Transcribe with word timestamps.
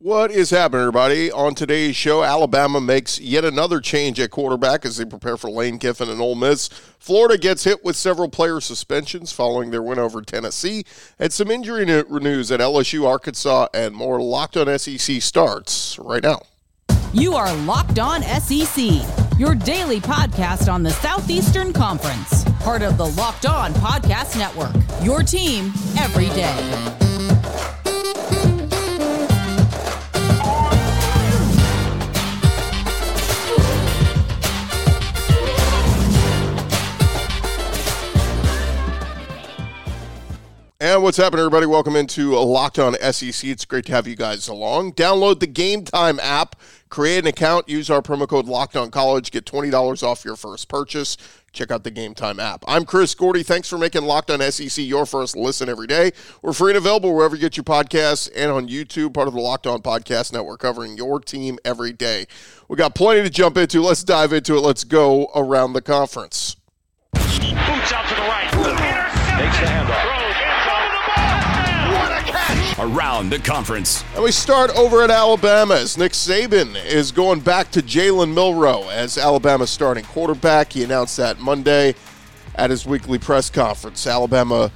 What 0.00 0.30
is 0.30 0.50
happening, 0.50 0.82
everybody? 0.82 1.32
On 1.32 1.56
today's 1.56 1.96
show, 1.96 2.22
Alabama 2.22 2.80
makes 2.80 3.18
yet 3.18 3.44
another 3.44 3.80
change 3.80 4.20
at 4.20 4.30
quarterback 4.30 4.84
as 4.84 4.96
they 4.96 5.04
prepare 5.04 5.36
for 5.36 5.50
Lane 5.50 5.80
Kiffin 5.80 6.08
and 6.08 6.20
Ole 6.20 6.36
Miss. 6.36 6.68
Florida 7.00 7.36
gets 7.36 7.64
hit 7.64 7.84
with 7.84 7.96
several 7.96 8.28
player 8.28 8.60
suspensions 8.60 9.32
following 9.32 9.72
their 9.72 9.82
win 9.82 9.98
over 9.98 10.22
Tennessee, 10.22 10.84
and 11.18 11.32
some 11.32 11.50
injury 11.50 11.84
news 11.84 12.52
at 12.52 12.60
LSU, 12.60 13.08
Arkansas, 13.08 13.66
and 13.74 13.92
more. 13.92 14.22
Locked 14.22 14.56
on 14.56 14.78
SEC 14.78 15.20
starts 15.20 15.98
right 15.98 16.22
now. 16.22 16.42
You 17.12 17.34
are 17.34 17.52
Locked 17.62 17.98
On 17.98 18.22
SEC, 18.22 19.02
your 19.36 19.56
daily 19.56 19.98
podcast 19.98 20.72
on 20.72 20.84
the 20.84 20.90
Southeastern 20.90 21.72
Conference, 21.72 22.44
part 22.60 22.82
of 22.82 22.98
the 22.98 23.06
Locked 23.06 23.46
On 23.46 23.72
Podcast 23.72 24.38
Network. 24.38 24.76
Your 25.04 25.24
team 25.24 25.72
every 25.98 26.28
day. 26.36 27.07
And 40.80 41.02
what's 41.02 41.16
happening, 41.16 41.40
everybody? 41.40 41.66
Welcome 41.66 41.96
into 41.96 42.38
Locked 42.38 42.78
On 42.78 42.94
SEC. 43.12 43.50
It's 43.50 43.64
great 43.64 43.86
to 43.86 43.92
have 43.92 44.06
you 44.06 44.14
guys 44.14 44.46
along. 44.46 44.92
Download 44.92 45.40
the 45.40 45.48
Game 45.48 45.82
Time 45.82 46.20
app, 46.20 46.54
create 46.88 47.18
an 47.18 47.26
account, 47.26 47.68
use 47.68 47.90
our 47.90 48.00
promo 48.00 48.28
code 48.28 48.46
Locked 48.46 48.76
On 48.76 48.88
College, 48.88 49.32
get 49.32 49.44
twenty 49.44 49.70
dollars 49.70 50.04
off 50.04 50.24
your 50.24 50.36
first 50.36 50.68
purchase. 50.68 51.16
Check 51.50 51.72
out 51.72 51.82
the 51.82 51.90
Game 51.90 52.14
Time 52.14 52.38
app. 52.38 52.64
I'm 52.68 52.84
Chris 52.84 53.12
Gordy. 53.16 53.42
Thanks 53.42 53.68
for 53.68 53.76
making 53.76 54.04
Locked 54.04 54.30
On 54.30 54.40
SEC 54.52 54.84
your 54.84 55.04
first 55.04 55.36
listen 55.36 55.68
every 55.68 55.88
day. 55.88 56.12
We're 56.42 56.52
free 56.52 56.70
and 56.70 56.78
available 56.78 57.12
wherever 57.12 57.34
you 57.34 57.40
get 57.40 57.56
your 57.56 57.64
podcasts 57.64 58.30
and 58.36 58.52
on 58.52 58.68
YouTube, 58.68 59.14
part 59.14 59.26
of 59.26 59.34
the 59.34 59.40
Locked 59.40 59.66
On 59.66 59.82
Podcast 59.82 60.32
Network, 60.32 60.60
covering 60.60 60.96
your 60.96 61.18
team 61.18 61.58
every 61.64 61.92
day. 61.92 62.26
We 62.68 62.76
got 62.76 62.94
plenty 62.94 63.22
to 63.22 63.30
jump 63.30 63.56
into. 63.56 63.82
Let's 63.82 64.04
dive 64.04 64.32
into 64.32 64.54
it. 64.54 64.60
Let's 64.60 64.84
go 64.84 65.28
around 65.34 65.72
the 65.72 65.82
conference. 65.82 66.54
Boots 67.14 67.92
out 67.92 68.08
to 68.08 68.14
the 68.14 68.20
right. 68.20 68.47
Around 72.78 73.30
the 73.30 73.40
conference. 73.40 74.04
And 74.14 74.22
we 74.22 74.30
start 74.30 74.70
over 74.76 75.02
at 75.02 75.10
Alabama 75.10 75.74
as 75.74 75.98
Nick 75.98 76.12
Saban 76.12 76.76
is 76.86 77.10
going 77.10 77.40
back 77.40 77.72
to 77.72 77.82
Jalen 77.82 78.32
Milroe 78.32 78.88
as 78.88 79.18
Alabama's 79.18 79.70
starting 79.70 80.04
quarterback. 80.04 80.72
He 80.74 80.84
announced 80.84 81.16
that 81.16 81.40
Monday 81.40 81.96
at 82.54 82.70
his 82.70 82.86
weekly 82.86 83.18
press 83.18 83.50
conference. 83.50 84.06
Alabama 84.06 84.70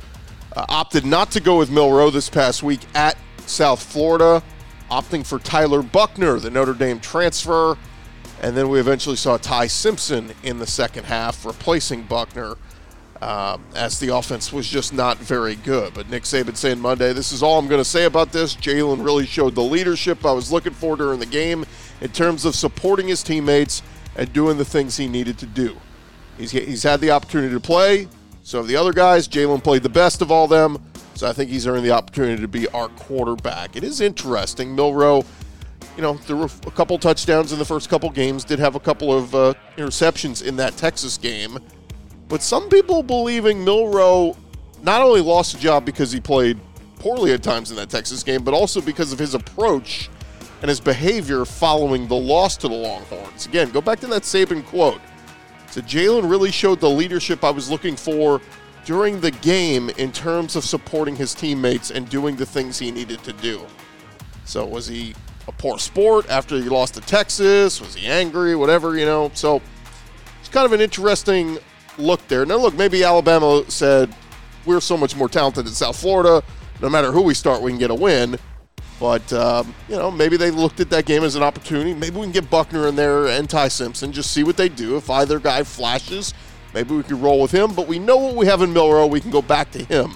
uh, 0.57 0.67
opted 0.69 1.05
not 1.07 1.31
to 1.31 1.41
go 1.41 1.57
with 1.57 1.71
Milroe 1.71 2.11
this 2.11 2.29
past 2.29 2.65
week 2.65 2.81
at 2.97 3.17
South 3.47 3.81
Florida, 3.81 4.43
opting 4.91 5.25
for 5.25 5.39
Tyler 5.39 5.81
Buchner, 5.81 6.41
the 6.41 6.51
Notre 6.51 6.75
Dame 6.75 6.99
transfer. 6.99 7.79
And 8.41 8.57
then 8.57 8.69
we 8.69 8.81
eventually 8.81 9.15
saw 9.15 9.37
Ty 9.37 9.69
Simpson 9.69 10.33
in 10.43 10.59
the 10.59 10.67
second 10.67 11.05
half, 11.05 11.47
replacing 11.47 12.03
Buchner 12.03 12.57
uh, 13.23 13.57
as 13.77 14.01
the 14.01 14.09
offense 14.09 14.53
was 14.53 14.67
just 14.67 14.93
not 14.93 15.17
very 15.17 15.55
good. 15.55 15.95
But 15.95 16.11
Nick 16.11 16.25
Saban 16.25 16.57
saying 16.57 16.81
Monday, 16.81 17.13
this 17.13 17.31
is 17.31 17.41
all 17.41 17.57
I'm 17.57 17.69
going 17.69 17.81
to 17.81 17.85
say 17.85 18.05
about 18.05 18.33
this. 18.33 18.57
Jalen 18.57 19.05
really 19.05 19.27
showed 19.27 19.55
the 19.55 19.63
leadership 19.63 20.27
I 20.27 20.33
was 20.33 20.51
looking 20.51 20.73
for 20.73 20.97
during 20.97 21.21
the 21.21 21.27
game 21.27 21.65
in 22.01 22.11
terms 22.11 22.45
of 22.45 22.57
supporting 22.57 23.07
his 23.07 23.23
teammates 23.23 23.81
and 24.17 24.33
doing 24.33 24.59
the 24.59 24.65
things 24.65 24.97
he 24.97 25.07
needed 25.07 25.39
to 25.39 25.47
do. 25.47 25.77
He's, 26.37 26.51
he's 26.51 26.83
had 26.83 27.01
the 27.01 27.13
opportunity 27.13 27.55
to 27.55 27.61
play. 27.61 28.09
So 28.43 28.65
the 28.65 28.75
other 28.75 28.93
guys. 28.93 29.29
Jalen 29.29 29.63
played 29.63 29.85
the 29.85 29.89
best 29.89 30.21
of 30.21 30.33
all 30.33 30.49
them. 30.49 30.83
So 31.15 31.29
I 31.29 31.33
think 31.33 31.49
he's 31.49 31.69
earned 31.69 31.85
the 31.85 31.93
opportunity 31.93 32.43
to 32.43 32.49
be 32.49 32.67
our 32.69 32.89
quarterback. 32.89 33.77
It 33.77 33.85
is 33.85 34.01
interesting. 34.01 34.75
Milroe, 34.75 35.25
you 35.97 36.03
know, 36.03 36.15
there 36.27 36.35
were 36.35 36.49
a 36.67 36.71
couple 36.73 36.99
touchdowns 36.99 37.53
in 37.53 37.61
the 37.61 37.65
first 37.65 37.89
couple 37.89 38.11
games, 38.11 38.43
did 38.43 38.59
have 38.59 38.75
a 38.75 38.81
couple 38.81 39.17
of 39.17 39.33
uh, 39.33 39.55
interceptions 39.77 40.45
in 40.45 40.57
that 40.57 40.77
Texas 40.77 41.17
game. 41.19 41.61
But 42.33 42.43
some 42.43 42.71
people 42.71 43.03
believing 43.03 43.63
Milroe 43.63 44.35
not 44.83 45.03
only 45.03 45.21
lost 45.21 45.55
a 45.55 45.59
job 45.59 45.85
because 45.85 46.11
he 46.11 46.19
played 46.19 46.59
poorly 46.99 47.35
at 47.35 47.43
times 47.43 47.71
in 47.71 47.77
that 47.77 47.91
Texas 47.91 48.23
game, 48.23 48.43
but 48.43 48.55
also 48.55 48.81
because 48.81 49.13
of 49.13 49.19
his 49.19 49.35
approach 49.35 50.09
and 50.63 50.71
his 50.71 50.81
behavior 50.81 51.45
following 51.45 52.09
the 52.09 52.15
loss 52.15 52.57
to 52.57 52.69
the 52.69 52.75
Longhorns. 52.75 53.45
Again, 53.45 53.69
go 53.71 53.83
back 53.83 54.01
to 54.01 54.07
that 54.07 54.23
Saban 54.23 54.65
quote. 54.65 55.03
So 55.71 55.83
Jalen 55.83 56.31
really 56.31 56.51
showed 56.51 56.81
the 56.81 56.89
leadership 56.89 57.45
I 57.45 57.51
was 57.51 57.71
looking 57.71 57.97
for 57.97 58.41
during 58.87 59.21
the 59.21 59.33
game 59.33 59.91
in 59.99 60.11
terms 60.11 60.57
of 60.57 60.65
supporting 60.65 61.15
his 61.15 61.35
teammates 61.35 61.91
and 61.91 62.09
doing 62.09 62.37
the 62.37 62.47
things 62.47 62.79
he 62.79 62.91
needed 62.91 63.23
to 63.25 63.35
do. 63.35 63.61
So 64.47 64.65
was 64.65 64.87
he 64.87 65.15
a 65.49 65.53
poor 65.53 65.79
sport 65.79 66.31
after 66.31 66.57
he 66.57 66.71
lost 66.71 66.95
to 66.95 67.03
Texas? 67.03 67.79
Was 67.79 67.95
he 67.95 68.07
angry? 68.07 68.57
Whatever, 68.57 68.97
you 68.97 69.05
know. 69.05 69.31
So 69.35 69.61
it's 70.41 70.49
kind 70.49 70.65
of 70.65 70.73
an 70.73 70.81
interesting 70.81 71.59
look 71.99 72.27
there. 72.29 72.45
Now, 72.45 72.57
look, 72.57 72.75
maybe 72.75 73.05
Alabama 73.05 73.65
said 73.69 74.15
we're 74.65 74.81
so 74.81 74.97
much 74.97 75.17
more 75.17 75.29
talented 75.29 75.67
than 75.67 75.73
South 75.73 75.99
Florida. 76.01 76.43
No 76.81 76.89
matter 76.89 77.13
who 77.13 77.23
we 77.23 77.35
start, 77.35 77.63
we 77.63 77.71
can 77.71 77.79
get 77.79 77.91
a 77.91 77.95
win. 77.95 78.39
But, 79.01 79.33
um, 79.33 79.75
you 79.89 79.97
know, 79.97 80.11
maybe 80.11 80.37
they 80.37 80.51
looked 80.51 80.79
at 80.79 80.91
that 80.91 81.07
game 81.07 81.25
as 81.25 81.35
an 81.35 81.43
opportunity. 81.43 81.93
Maybe 81.93 82.17
we 82.17 82.23
can 82.23 82.33
get 82.33 82.49
Buchner 82.49 82.87
in 82.87 82.95
there 82.95 83.27
and 83.27 83.51
Ty 83.51 83.69
Simpson, 83.69 84.13
just 84.13 84.31
see 84.31 84.45
what 84.45 84.57
they 84.57 84.69
do. 84.69 84.97
If 84.97 85.11
either 85.11 85.41
guy 85.41 85.65
flashes, 85.65 86.35
maybe 86.73 86.95
we 86.95 87.03
can 87.03 87.21
roll 87.21 87.41
with 87.41 87.51
him. 87.51 87.75
But 87.75 87.89
we 87.89 87.99
know 87.99 88.17
what 88.17 88.37
we 88.37 88.47
have 88.47 88.63
in 88.63 88.73
Milroe. 88.73 89.07
We 89.07 89.21
can 89.21 89.31
go 89.31 89.43
back 89.43 89.73
to 89.73 89.85
him. 89.85 90.15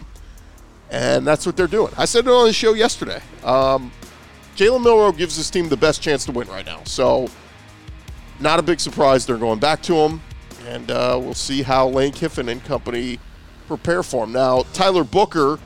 And 0.90 1.26
that's 1.26 1.44
what 1.44 1.56
they're 1.56 1.66
doing. 1.66 1.92
I 1.96 2.04
said 2.04 2.26
it 2.26 2.30
on 2.30 2.46
the 2.46 2.52
show 2.52 2.74
yesterday. 2.74 3.20
Um, 3.42 3.90
Jalen 4.54 4.84
Milroe 4.84 5.10
gives 5.10 5.34
his 5.34 5.50
team 5.50 5.68
the 5.68 5.76
best 5.76 6.00
chance 6.00 6.24
to 6.26 6.32
win 6.32 6.46
right 6.46 6.64
now. 6.64 6.82
So, 6.84 7.28
not 8.38 8.60
a 8.60 8.62
big 8.62 8.78
surprise. 8.78 9.26
They're 9.26 9.36
going 9.36 9.58
back 9.58 9.82
to 9.82 9.94
him 9.96 10.20
and 10.66 10.90
uh, 10.90 11.18
we'll 11.20 11.34
see 11.34 11.62
how 11.62 11.88
Lane 11.88 12.12
Kiffin 12.12 12.48
and 12.48 12.62
company 12.64 13.18
prepare 13.66 14.02
for 14.02 14.24
him. 14.24 14.32
Now, 14.32 14.64
Tyler 14.72 15.04
Booker, 15.04 15.58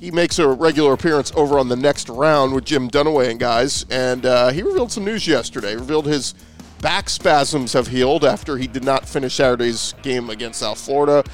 he 0.00 0.10
makes 0.10 0.38
a 0.38 0.48
regular 0.48 0.92
appearance 0.92 1.32
over 1.34 1.58
on 1.58 1.68
the 1.68 1.76
next 1.76 2.08
round 2.08 2.54
with 2.54 2.64
Jim 2.64 2.88
Dunaway 2.88 3.30
and 3.30 3.40
guys, 3.40 3.84
and 3.90 4.24
uh, 4.24 4.50
he 4.50 4.62
revealed 4.62 4.92
some 4.92 5.04
news 5.04 5.26
yesterday. 5.26 5.70
He 5.70 5.76
revealed 5.76 6.06
his 6.06 6.34
back 6.80 7.08
spasms 7.08 7.72
have 7.72 7.88
healed 7.88 8.24
after 8.24 8.56
he 8.56 8.66
did 8.66 8.84
not 8.84 9.08
finish 9.08 9.34
Saturday's 9.34 9.94
game 10.02 10.30
against 10.30 10.60
South 10.60 10.78
Florida. 10.78 11.24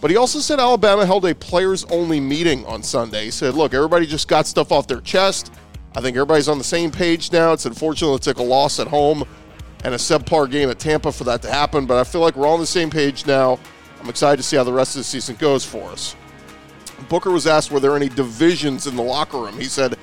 But 0.00 0.10
he 0.10 0.16
also 0.16 0.38
said 0.38 0.60
Alabama 0.60 1.04
held 1.04 1.24
a 1.24 1.34
players 1.34 1.84
only 1.86 2.20
meeting 2.20 2.64
on 2.66 2.82
Sunday. 2.82 3.26
He 3.26 3.30
said, 3.30 3.54
Look, 3.54 3.74
everybody 3.74 4.06
just 4.06 4.28
got 4.28 4.46
stuff 4.46 4.70
off 4.70 4.86
their 4.86 5.00
chest. 5.00 5.52
I 5.96 6.00
think 6.00 6.16
everybody's 6.16 6.48
on 6.48 6.58
the 6.58 6.64
same 6.64 6.90
page 6.90 7.32
now. 7.32 7.52
It's 7.52 7.66
unfortunate 7.66 8.14
it 8.14 8.22
took 8.22 8.38
a 8.38 8.42
loss 8.42 8.78
at 8.78 8.86
home 8.86 9.24
and 9.84 9.94
a 9.94 9.98
subpar 9.98 10.50
game 10.50 10.68
at 10.70 10.78
Tampa 10.78 11.12
for 11.12 11.24
that 11.24 11.42
to 11.42 11.50
happen. 11.50 11.86
But 11.86 11.98
I 11.98 12.04
feel 12.04 12.20
like 12.20 12.36
we're 12.36 12.46
all 12.46 12.54
on 12.54 12.60
the 12.60 12.66
same 12.66 12.90
page 12.90 13.26
now. 13.26 13.58
I'm 14.00 14.08
excited 14.08 14.36
to 14.36 14.42
see 14.42 14.56
how 14.56 14.64
the 14.64 14.72
rest 14.72 14.96
of 14.96 15.00
the 15.00 15.04
season 15.04 15.36
goes 15.36 15.64
for 15.64 15.90
us. 15.90 16.14
Booker 17.08 17.30
was 17.30 17.46
asked 17.46 17.70
were 17.70 17.80
there 17.80 17.96
any 17.96 18.08
divisions 18.08 18.86
in 18.86 18.96
the 18.96 19.02
locker 19.02 19.38
room. 19.38 19.54
He 19.58 19.64
said, 19.64 19.96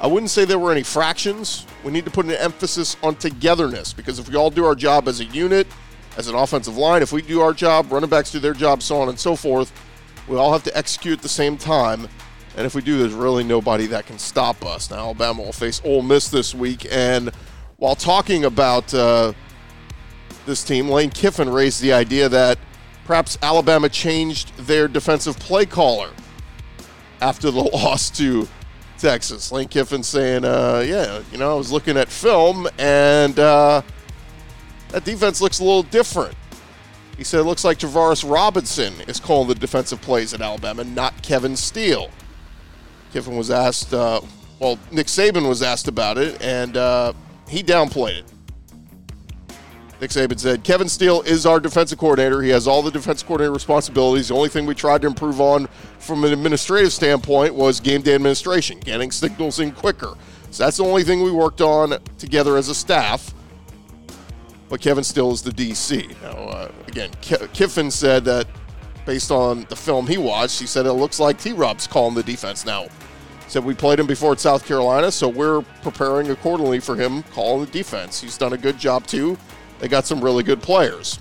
I 0.00 0.06
wouldn't 0.06 0.30
say 0.30 0.44
there 0.44 0.58
were 0.58 0.72
any 0.72 0.82
fractions. 0.82 1.66
We 1.84 1.92
need 1.92 2.04
to 2.04 2.10
put 2.10 2.26
an 2.26 2.32
emphasis 2.32 2.96
on 3.02 3.16
togetherness 3.16 3.92
because 3.92 4.18
if 4.18 4.28
we 4.28 4.36
all 4.36 4.50
do 4.50 4.64
our 4.64 4.74
job 4.74 5.08
as 5.08 5.20
a 5.20 5.24
unit, 5.26 5.66
as 6.16 6.28
an 6.28 6.34
offensive 6.34 6.76
line, 6.76 7.02
if 7.02 7.12
we 7.12 7.22
do 7.22 7.40
our 7.40 7.52
job, 7.52 7.92
running 7.92 8.10
backs 8.10 8.32
do 8.32 8.38
their 8.38 8.54
job, 8.54 8.82
so 8.82 9.00
on 9.00 9.08
and 9.08 9.18
so 9.18 9.36
forth, 9.36 9.72
we 10.26 10.36
all 10.36 10.52
have 10.52 10.64
to 10.64 10.76
execute 10.76 11.18
at 11.18 11.22
the 11.22 11.28
same 11.28 11.56
time. 11.56 12.08
And 12.56 12.66
if 12.66 12.74
we 12.74 12.82
do, 12.82 12.98
there's 12.98 13.14
really 13.14 13.44
nobody 13.44 13.86
that 13.88 14.06
can 14.06 14.18
stop 14.18 14.64
us. 14.64 14.90
Now, 14.90 14.98
Alabama 14.98 15.42
will 15.42 15.52
face 15.52 15.80
Ole 15.84 16.02
Miss 16.02 16.28
this 16.28 16.54
week, 16.54 16.86
and 16.90 17.30
while 17.80 17.96
talking 17.96 18.44
about 18.44 18.92
uh, 18.94 19.32
this 20.46 20.62
team, 20.62 20.88
Lane 20.88 21.10
Kiffin 21.10 21.48
raised 21.48 21.80
the 21.80 21.92
idea 21.92 22.28
that 22.28 22.58
perhaps 23.06 23.36
Alabama 23.42 23.88
changed 23.88 24.56
their 24.58 24.86
defensive 24.86 25.38
play 25.38 25.66
caller 25.66 26.10
after 27.20 27.50
the 27.50 27.60
loss 27.74 28.10
to 28.10 28.46
Texas. 28.98 29.50
Lane 29.50 29.66
Kiffin 29.66 30.02
saying, 30.02 30.44
uh, 30.44 30.84
yeah, 30.86 31.22
you 31.32 31.38
know, 31.38 31.52
I 31.52 31.54
was 31.54 31.72
looking 31.72 31.96
at 31.96 32.08
film 32.08 32.68
and 32.78 33.38
uh, 33.38 33.80
that 34.88 35.04
defense 35.04 35.40
looks 35.40 35.58
a 35.58 35.64
little 35.64 35.82
different. 35.82 36.36
He 37.16 37.24
said 37.24 37.40
it 37.40 37.44
looks 37.44 37.64
like 37.64 37.78
Travaris 37.78 38.30
Robinson 38.30 38.92
is 39.08 39.18
calling 39.18 39.48
the 39.48 39.54
defensive 39.54 40.02
plays 40.02 40.34
at 40.34 40.42
Alabama, 40.42 40.84
not 40.84 41.22
Kevin 41.22 41.56
Steele. 41.56 42.10
Kiffin 43.12 43.36
was 43.36 43.50
asked, 43.50 43.94
uh, 43.94 44.20
well, 44.58 44.78
Nick 44.92 45.06
Saban 45.06 45.48
was 45.48 45.62
asked 45.62 45.88
about 45.88 46.18
it, 46.18 46.40
and 46.42 46.76
uh, 46.76 47.14
he 47.50 47.62
downplayed 47.62 48.20
it. 48.20 48.24
Nick 50.00 50.10
Saban 50.10 50.38
said, 50.38 50.64
Kevin 50.64 50.88
Steele 50.88 51.20
is 51.22 51.44
our 51.44 51.60
defensive 51.60 51.98
coordinator. 51.98 52.40
He 52.40 52.48
has 52.50 52.66
all 52.66 52.80
the 52.80 52.90
defensive 52.90 53.26
coordinator 53.26 53.52
responsibilities. 53.52 54.28
The 54.28 54.34
only 54.34 54.48
thing 54.48 54.64
we 54.64 54.74
tried 54.74 55.02
to 55.02 55.06
improve 55.06 55.42
on 55.42 55.66
from 55.98 56.24
an 56.24 56.32
administrative 56.32 56.92
standpoint 56.92 57.54
was 57.54 57.80
game 57.80 58.00
day 58.00 58.14
administration, 58.14 58.80
getting 58.80 59.10
signals 59.10 59.60
in 59.60 59.72
quicker. 59.72 60.14
So 60.52 60.64
that's 60.64 60.78
the 60.78 60.84
only 60.84 61.04
thing 61.04 61.22
we 61.22 61.30
worked 61.30 61.60
on 61.60 61.98
together 62.16 62.56
as 62.56 62.68
a 62.68 62.74
staff. 62.74 63.34
But 64.70 64.80
Kevin 64.80 65.04
Steele 65.04 65.32
is 65.32 65.42
the 65.42 65.50
DC. 65.50 66.08
Now, 66.22 66.30
uh, 66.30 66.72
again, 66.86 67.10
Kiffin 67.20 67.90
said 67.90 68.24
that 68.24 68.46
based 69.04 69.30
on 69.30 69.66
the 69.68 69.76
film 69.76 70.06
he 70.06 70.16
watched, 70.16 70.60
he 70.60 70.66
said 70.66 70.86
it 70.86 70.92
looks 70.92 71.20
like 71.20 71.38
T 71.38 71.52
Rob's 71.52 71.86
calling 71.86 72.14
the 72.14 72.22
defense 72.22 72.64
now. 72.64 72.86
Said 73.50 73.64
we 73.64 73.74
played 73.74 73.98
him 73.98 74.06
before 74.06 74.30
at 74.30 74.38
South 74.38 74.64
Carolina, 74.64 75.10
so 75.10 75.28
we're 75.28 75.62
preparing 75.82 76.30
accordingly 76.30 76.78
for 76.78 76.94
him 76.94 77.24
calling 77.34 77.64
the 77.64 77.70
defense. 77.72 78.20
He's 78.20 78.38
done 78.38 78.52
a 78.52 78.56
good 78.56 78.78
job 78.78 79.08
too. 79.08 79.36
They 79.80 79.88
got 79.88 80.06
some 80.06 80.20
really 80.20 80.44
good 80.44 80.62
players. 80.62 81.18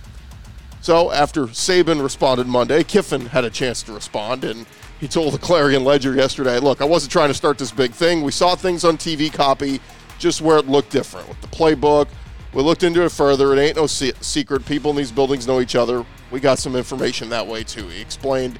So 0.81 1.11
after 1.11 1.47
Saban 1.47 2.03
responded 2.03 2.45
Monday, 2.45 2.83
Kiffin 2.83 3.25
had 3.25 3.45
a 3.45 3.49
chance 3.49 3.81
to 3.81 3.93
respond, 3.93 4.43
and 4.43 4.67
he 4.99 5.07
told 5.07 5.33
the 5.33 5.39
Clarion 5.39 5.83
Ledger 5.83 6.13
yesterday, 6.13 6.59
"Look, 6.59 6.81
I 6.81 6.85
wasn't 6.85 7.11
trying 7.11 7.29
to 7.29 7.33
start 7.33 7.57
this 7.57 7.71
big 7.71 7.93
thing. 7.93 8.21
We 8.21 8.31
saw 8.31 8.55
things 8.55 8.83
on 8.83 8.97
TV 8.97 9.31
copy, 9.31 9.81
just 10.19 10.39
where 10.39 10.59
it 10.59 10.69
looked 10.69 10.91
different 10.91 11.27
with 11.29 11.41
the 11.41 11.47
playbook. 11.47 12.09
We 12.53 12.61
looked 12.61 12.83
into 12.83 13.03
it 13.03 13.11
further. 13.11 13.53
It 13.53 13.59
ain't 13.59 13.75
no 13.75 13.87
se- 13.87 14.13
secret. 14.21 14.67
People 14.67 14.91
in 14.91 14.97
these 14.97 15.11
buildings 15.11 15.47
know 15.47 15.61
each 15.61 15.75
other. 15.75 16.05
We 16.29 16.39
got 16.39 16.59
some 16.59 16.75
information 16.75 17.29
that 17.29 17.47
way 17.47 17.63
too." 17.63 17.87
He 17.87 17.99
explained. 17.99 18.59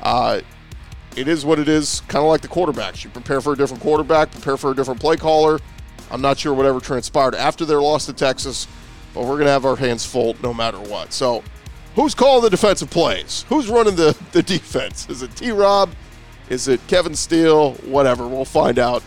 Uh, 0.00 0.42
it 1.18 1.28
is 1.28 1.44
what 1.44 1.58
it 1.58 1.68
is, 1.68 2.00
kind 2.08 2.24
of 2.24 2.28
like 2.28 2.40
the 2.40 2.48
quarterbacks. 2.48 3.04
You 3.04 3.10
prepare 3.10 3.40
for 3.40 3.52
a 3.52 3.56
different 3.56 3.82
quarterback, 3.82 4.30
prepare 4.30 4.56
for 4.56 4.70
a 4.70 4.74
different 4.74 5.00
play 5.00 5.16
caller. 5.16 5.58
I'm 6.10 6.20
not 6.20 6.38
sure 6.38 6.54
whatever 6.54 6.80
transpired 6.80 7.34
after 7.34 7.64
their 7.64 7.80
loss 7.80 8.06
to 8.06 8.12
Texas, 8.12 8.66
but 9.14 9.22
we're 9.22 9.34
going 9.36 9.46
to 9.46 9.52
have 9.52 9.66
our 9.66 9.76
hands 9.76 10.06
full 10.06 10.36
no 10.42 10.54
matter 10.54 10.78
what. 10.78 11.12
So 11.12 11.42
Who's 11.98 12.14
calling 12.14 12.42
the 12.42 12.50
defensive 12.50 12.90
plays? 12.90 13.44
Who's 13.48 13.68
running 13.68 13.96
the, 13.96 14.16
the 14.32 14.40
defense? 14.40 15.08
Is 15.10 15.22
it 15.22 15.34
T 15.34 15.50
Rob? 15.50 15.90
Is 16.48 16.68
it 16.68 16.80
Kevin 16.86 17.16
Steele? 17.16 17.72
Whatever. 17.74 18.28
We'll 18.28 18.44
find 18.44 18.78
out 18.78 19.02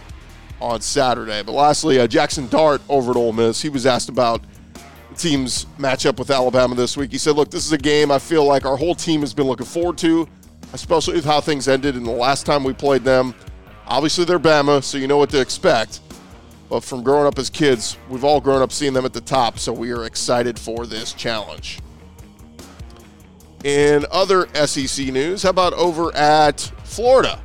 on 0.59 0.81
Saturday. 0.81 1.41
But 1.41 1.53
lastly, 1.53 2.01
uh, 2.01 2.07
Jackson 2.07 2.49
Dart 2.49 2.81
over 2.89 3.11
at 3.11 3.17
Ole 3.17 3.31
Miss. 3.31 3.61
He 3.61 3.69
was 3.69 3.85
asked 3.85 4.09
about 4.09 4.43
the 4.73 5.15
team's 5.15 5.67
matchup 5.79 6.19
with 6.19 6.29
Alabama 6.29 6.75
this 6.75 6.97
week. 6.97 7.13
He 7.13 7.17
said, 7.17 7.37
Look, 7.37 7.49
this 7.49 7.65
is 7.65 7.71
a 7.71 7.77
game 7.77 8.11
I 8.11 8.19
feel 8.19 8.43
like 8.43 8.65
our 8.65 8.75
whole 8.75 8.93
team 8.93 9.21
has 9.21 9.33
been 9.33 9.47
looking 9.47 9.65
forward 9.65 9.97
to, 9.99 10.27
especially 10.73 11.15
with 11.15 11.25
how 11.25 11.41
things 11.41 11.67
ended 11.67 11.95
in 11.95 12.03
the 12.03 12.11
last 12.11 12.45
time 12.45 12.63
we 12.63 12.73
played 12.73 13.03
them. 13.03 13.33
Obviously, 13.87 14.25
they're 14.25 14.39
Bama, 14.39 14.83
so 14.83 14.97
you 14.97 15.07
know 15.07 15.17
what 15.17 15.29
to 15.31 15.41
expect. 15.41 15.99
But 16.69 16.83
from 16.83 17.03
growing 17.03 17.27
up 17.27 17.37
as 17.37 17.49
kids, 17.49 17.97
we've 18.09 18.23
all 18.23 18.39
grown 18.39 18.61
up 18.61 18.71
seeing 18.71 18.93
them 18.93 19.03
at 19.03 19.11
the 19.11 19.21
top, 19.21 19.59
so 19.59 19.73
we 19.73 19.91
are 19.91 20.05
excited 20.05 20.57
for 20.57 20.85
this 20.85 21.11
challenge. 21.13 21.79
In 23.63 24.05
other 24.09 24.47
SEC 24.65 25.07
news, 25.07 25.43
how 25.43 25.49
about 25.49 25.73
over 25.73 26.15
at 26.15 26.59
Florida? 26.83 27.39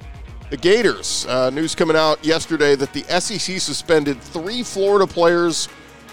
The 0.49 0.57
Gators. 0.57 1.27
Uh, 1.27 1.51
news 1.51 1.75
coming 1.75 1.97
out 1.97 2.25
yesterday 2.25 2.77
that 2.77 2.93
the 2.93 3.03
SEC 3.21 3.61
suspended 3.61 4.21
three 4.21 4.63
Florida 4.63 5.07
players 5.07 5.69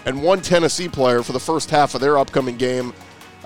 and 0.06 0.20
one 0.20 0.42
Tennessee 0.42 0.88
player 0.88 1.22
for 1.22 1.32
the 1.32 1.40
first 1.40 1.70
half 1.70 1.94
of 1.94 2.00
their 2.00 2.18
upcoming 2.18 2.56
game 2.56 2.92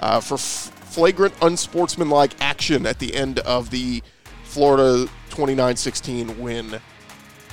uh, 0.00 0.19
for 0.21 0.35
f- 0.35 0.73
flagrant 0.88 1.35
unsportsmanlike 1.43 2.32
action 2.40 2.87
at 2.87 2.99
the 2.99 3.14
end 3.14 3.38
of 3.40 3.70
the 3.70 4.02
Florida 4.44 5.08
29 5.31 5.76
16 5.76 6.40
win 6.40 6.81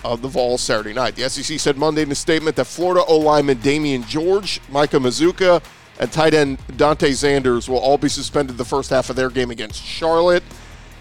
of 0.04 0.22
the 0.22 0.28
Vols 0.28 0.62
Saturday 0.62 0.94
night. 0.94 1.16
The 1.16 1.30
SEC 1.30 1.60
said 1.60 1.78
Monday 1.78 2.04
in 2.04 2.12
a 2.12 2.16
statement 2.16 2.56
that 2.56 2.66
Florida 2.66 3.04
O 3.08 3.18
lineman 3.18 3.58
Damieon 3.58 4.08
George, 4.08 4.62
Micah 4.70 4.98
Mazzccua, 4.98 5.64
and 6.00 6.12
tight 6.12 6.34
end 6.34 6.60
Dante 6.78 7.12
Zanders 7.12 7.68
will 7.68 7.80
all 7.80 7.98
be 7.98 8.10
suspended 8.10 8.58
the 8.58 8.66
first 8.66 8.90
half 8.90 9.10
of 9.10 9.16
their 9.16 9.30
game 9.30 9.52
against 9.52 9.84
Charlotte. 9.84 10.44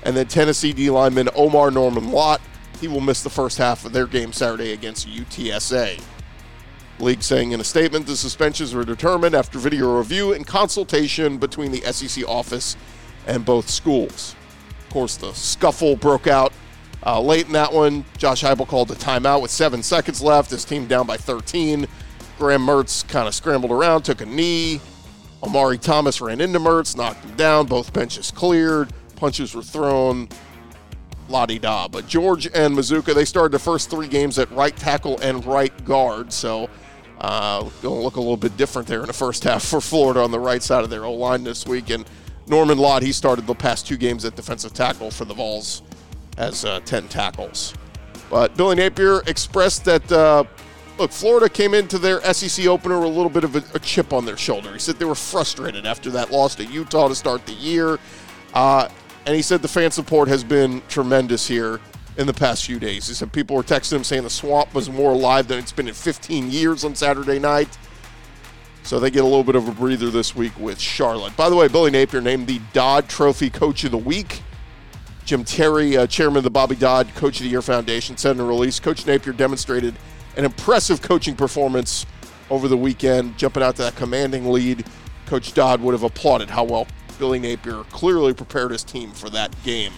And 0.03 0.17
then 0.17 0.27
Tennessee 0.27 0.73
D 0.73 0.91
lineman 0.91 1.29
Omarr 1.29 1.73
Norman 1.73 2.11
Lott, 2.11 2.41
he 2.81 2.89
will 2.89 3.01
miss 3.01 3.23
the 3.23 3.31
first 3.31 3.59
half 3.59 3.85
of 3.85 3.93
their 3.93 4.07
game 4.07 4.33
Saturday 4.33 4.73
against 4.73 5.09
UTSA. 5.09 6.03
League 7.01 7.23
saying 7.23 7.53
in 7.53 7.61
a 7.61 7.65
statement 7.65 8.07
the 8.07 8.17
suspensions 8.17 8.75
were 8.75 8.85
determined 8.85 9.35
after 9.35 9.59
video 9.59 9.99
review 9.99 10.33
and 10.33 10.47
consultation 10.47 11.39
between 11.39 11.73
the 11.73 11.81
SEC 11.93 12.27
office 12.29 12.77
and 13.27 13.45
both 13.45 13.69
schools. 13.69 14.35
Of 14.87 14.91
course, 14.91 15.17
the 15.17 15.33
scuffle 15.33 15.97
broke 15.97 16.27
out 16.27 16.53
uh, 17.05 17.21
late 17.21 17.47
in 17.47 17.53
that 17.53 17.73
one. 17.73 18.05
Josh 18.17 18.43
Heupel 18.43 18.67
called 18.67 18.91
a 18.91 18.95
timeout 18.95 19.43
with 19.43 19.51
seven 19.51 19.83
seconds 19.83 20.23
left. 20.23 20.51
His 20.51 20.65
team 20.65 20.87
down 20.87 21.07
by 21.07 21.17
13. 21.17 21.87
Graham 22.39 22.67
Mertz 22.67 23.07
kind 23.07 23.29
of 23.29 23.35
scrambled 23.35 23.71
around, 23.73 24.03
took 24.03 24.21
a 24.21 24.27
knee. 24.27 24.81
Omari 25.43 25.79
Thomas 25.79 26.21
ran 26.21 26.41
into 26.41 26.59
Mertz, 26.59 26.97
knocked 26.97 27.25
him 27.25 27.37
down. 27.37 27.67
Both 27.67 27.93
benches 27.93 28.31
cleared. 28.31 28.93
Punches 29.17 29.55
were 29.55 29.63
thrown. 29.63 30.29
La 31.29 31.47
di 31.47 31.59
da. 31.59 31.89
But 31.89 32.07
George 32.07 32.47
and 32.47 32.77
Mazzccua, 32.77 33.15
they 33.15 33.25
started 33.25 33.53
the 33.53 33.59
first 33.59 33.91
three 33.91 34.09
games 34.09 34.39
at 34.39 34.51
right 34.53 34.77
tackle 34.77 35.19
and 35.21 35.45
right 35.45 35.85
guard. 35.85 36.33
So 36.33 36.69
uh, 37.25 37.63
going 37.81 37.97
to 37.97 38.03
look 38.03 38.17
a 38.17 38.21
little 38.21 38.37
bit 38.37 38.57
different 38.57 38.87
there 38.87 39.01
in 39.01 39.07
the 39.07 39.13
first 39.13 39.45
half 39.45 39.65
for 39.65 39.81
Florida 39.81 40.21
on 40.21 40.31
the 40.31 40.39
right 40.39 40.63
side 40.63 40.85
of 40.85 40.91
their 40.91 41.05
O 41.05 41.13
line 41.15 41.43
this 41.43 41.67
week. 41.67 41.89
And 41.89 42.05
Norman 42.47 42.77
Lott, 42.77 43.03
he 43.03 43.13
started 43.13 43.47
the 43.47 43.55
past 43.55 43.87
two 43.87 43.97
games 43.97 44.27
at 44.27 44.37
defensive 44.37 44.75
tackle 44.75 45.11
for 45.11 45.25
the 45.25 45.33
Vols 45.33 45.83
as 46.37 46.67
uh, 46.67 46.81
10 46.81 47.09
tackles. 47.09 47.73
But 48.29 48.55
Billy 48.57 48.77
Napier 48.77 49.23
expressed 49.27 49.87
that 49.87 50.13
uh, 50.13 50.45
look, 50.99 51.13
Florida 51.13 51.49
came 51.49 51.73
into 51.73 51.99
their 51.99 52.21
SEC 52.35 52.67
opener 52.67 52.99
with 52.99 53.09
a 53.09 53.13
little 53.13 53.31
bit 53.31 53.45
of 53.45 53.57
a, 53.57 53.65
a, 53.75 53.79
chip 53.79 54.13
on 54.13 54.27
their 54.27 54.37
shoulder. 54.37 54.73
He 54.73 54.79
said 54.79 54.97
they 54.97 55.05
were 55.07 55.15
frustrated 55.15 55.87
after 55.87 56.11
that 56.11 56.31
loss 56.31 56.55
to 56.57 56.65
Utah 56.65 57.09
to 57.09 57.15
start 57.15 57.47
the 57.47 57.53
year. 57.55 57.99
Uh, 58.53 58.89
and 59.25 59.35
he 59.35 59.41
said 59.41 59.63
the 59.63 59.69
fan 59.69 59.91
support 59.91 60.29
has 60.29 60.45
been 60.45 60.83
tremendous 60.89 61.47
here 61.49 61.81
in 62.17 62.27
the 62.27 62.35
past 62.35 62.65
few 62.65 62.79
days. 62.79 63.09
He 63.09 63.15
said 63.15 63.33
people 63.33 63.57
were 63.57 63.63
texting 63.63 63.97
him 63.97 64.05
saying 64.05 64.23
the 64.23 64.31
swamp 64.31 64.75
was 64.75 64.89
more 64.89 65.13
alive 65.13 65.49
than 65.49 65.59
it's 65.59 65.73
been 65.73 65.89
in 65.89 65.95
15 65.95 66.51
years 66.51 66.85
on 66.85 66.95
Saturday 66.95 67.39
night. 67.39 67.77
So 68.83 69.01
they 69.01 69.11
get 69.11 69.23
a 69.23 69.27
little 69.27 69.45
bit 69.45 69.57
of 69.57 69.67
a 69.67 69.73
breather 69.73 70.11
this 70.11 70.37
week 70.37 70.59
with 70.59 70.79
Charlotte. 70.79 71.37
By 71.37 71.49
the 71.49 71.57
way, 71.57 71.69
Billy 71.69 71.91
Napier 71.91 72.21
named 72.21 72.47
the 72.47 72.61
Dodd 72.73 73.09
Trophy 73.09 73.49
Coach 73.49 73.85
of 73.85 73.91
the 73.91 73.99
Week. 73.99 74.43
Jim 75.25 75.43
Terry, 75.43 75.97
uh, 75.97 76.07
chairman 76.07 76.37
of 76.37 76.45
the 76.45 76.51
Bobby 76.51 76.77
Dodd 76.77 77.09
Coach 77.15 77.39
of 77.39 77.45
the 77.45 77.49
Year 77.49 77.63
Foundation, 77.63 78.17
said 78.19 78.37
in 78.37 78.41
a 78.41 78.45
release 78.45 78.79
Coach 78.79 79.07
Napier 79.07 79.33
demonstrated– 79.33 79.95
an 80.37 80.45
impressive 80.45 81.01
coaching 81.03 81.37
performance 81.37 82.07
over 82.51 82.69
the 82.69 82.77
weekend, 82.77 83.37
jumping 83.39 83.63
out 83.63 83.77
to 83.77 83.83
that 83.83 83.97
commanding 83.97 84.51
lead. 84.51 84.85
Coach 85.27 85.55
Dodd 85.55 85.81
would 85.81 85.93
have 85.93 86.03
applauded 86.03 86.51
how 86.51 86.65
well 86.65 86.87
Billy 87.19 87.39
Napier 87.39 87.85
clearly 87.85 88.35
prepared 88.35 88.71
his 88.71 88.85
team 88.85 89.13
for 89.13 89.31
that 89.31 89.55
game. 89.63 89.93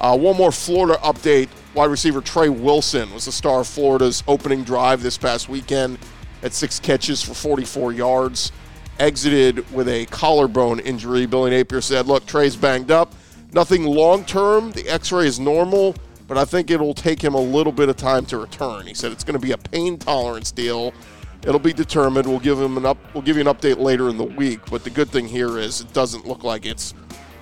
Uh, 0.00 0.16
one 0.16 0.36
more 0.36 0.52
Florida 0.52 0.98
update. 1.02 1.48
Wide 1.74 1.90
receiver 1.90 2.20
Trey 2.20 2.48
Wilson 2.48 3.12
was 3.12 3.24
the 3.24 3.32
star 3.32 3.60
of 3.60 3.66
Florida's 3.66 4.22
opening 4.28 4.64
drive 4.64 5.02
this 5.02 5.18
past 5.18 5.48
weekend 5.48 5.98
at 6.42 6.52
six 6.52 6.78
catches 6.78 7.22
for 7.22 7.34
44 7.34 7.92
yards. 7.92 8.52
Exited 8.98 9.70
with 9.72 9.88
a 9.88 10.06
collarbone 10.06 10.78
injury. 10.80 11.26
Billy 11.26 11.50
Napier 11.50 11.80
said, 11.80 12.06
Look, 12.06 12.26
Trey's 12.26 12.54
banged 12.54 12.90
up. 12.90 13.12
Nothing 13.52 13.84
long 13.84 14.24
term. 14.24 14.70
The 14.72 14.88
x 14.88 15.10
ray 15.10 15.26
is 15.26 15.40
normal 15.40 15.94
but 16.26 16.38
I 16.38 16.44
think 16.44 16.70
it'll 16.70 16.94
take 16.94 17.22
him 17.22 17.34
a 17.34 17.40
little 17.40 17.72
bit 17.72 17.88
of 17.88 17.96
time 17.96 18.24
to 18.26 18.38
return. 18.38 18.86
He 18.86 18.94
said 18.94 19.12
it's 19.12 19.24
going 19.24 19.38
to 19.38 19.44
be 19.44 19.52
a 19.52 19.58
pain 19.58 19.98
tolerance 19.98 20.50
deal. 20.50 20.94
It'll 21.42 21.58
be 21.58 21.74
determined. 21.74 22.26
We'll 22.26 22.40
give 22.40 22.58
him 22.58 22.78
an 22.78 22.86
up. 22.86 22.96
We'll 23.12 23.22
give 23.22 23.36
you 23.36 23.42
an 23.42 23.54
update 23.54 23.78
later 23.78 24.08
in 24.08 24.16
the 24.16 24.24
week. 24.24 24.60
But 24.70 24.84
the 24.84 24.90
good 24.90 25.10
thing 25.10 25.28
here 25.28 25.58
is 25.58 25.82
it 25.82 25.92
doesn't 25.92 26.26
look 26.26 26.42
like 26.42 26.64
it's 26.64 26.94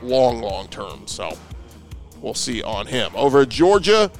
long, 0.02 0.40
long 0.40 0.66
term. 0.68 1.06
So 1.06 1.36
we'll 2.22 2.34
see 2.34 2.62
on 2.62 2.86
him. 2.86 3.12
Over 3.14 3.40
at 3.40 3.48
Georgia, 3.48 4.10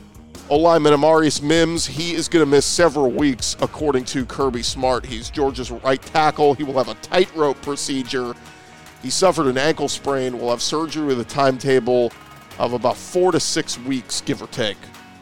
O 0.50 0.56
lineman 0.56 0.92
Amarius 0.92 1.40
Mims, 1.40 1.86
he 1.86 2.14
is 2.14 2.28
going 2.28 2.44
to 2.44 2.50
miss 2.50 2.66
several 2.66 3.10
weeks, 3.10 3.56
according 3.60 4.04
to 4.06 4.26
Kirby 4.26 4.62
Smart. 4.62 5.06
He's 5.06 5.30
Georgia's 5.30 5.70
right 5.70 6.02
tackle. 6.02 6.54
He 6.54 6.64
will 6.64 6.74
have 6.74 6.88
a 6.88 6.94
tightrope 6.96 7.60
procedure. 7.62 8.34
He 9.02 9.08
suffered 9.08 9.46
an 9.46 9.56
ankle 9.56 9.88
sprain. 9.88 10.38
Will 10.38 10.50
have 10.50 10.60
surgery 10.60 11.06
with 11.06 11.20
a 11.20 11.24
timetable 11.24 12.12
of 12.58 12.72
about 12.74 12.96
four 12.96 13.32
to 13.32 13.40
six 13.40 13.78
weeks, 13.78 14.20
give 14.20 14.42
or 14.42 14.48
take, 14.48 14.76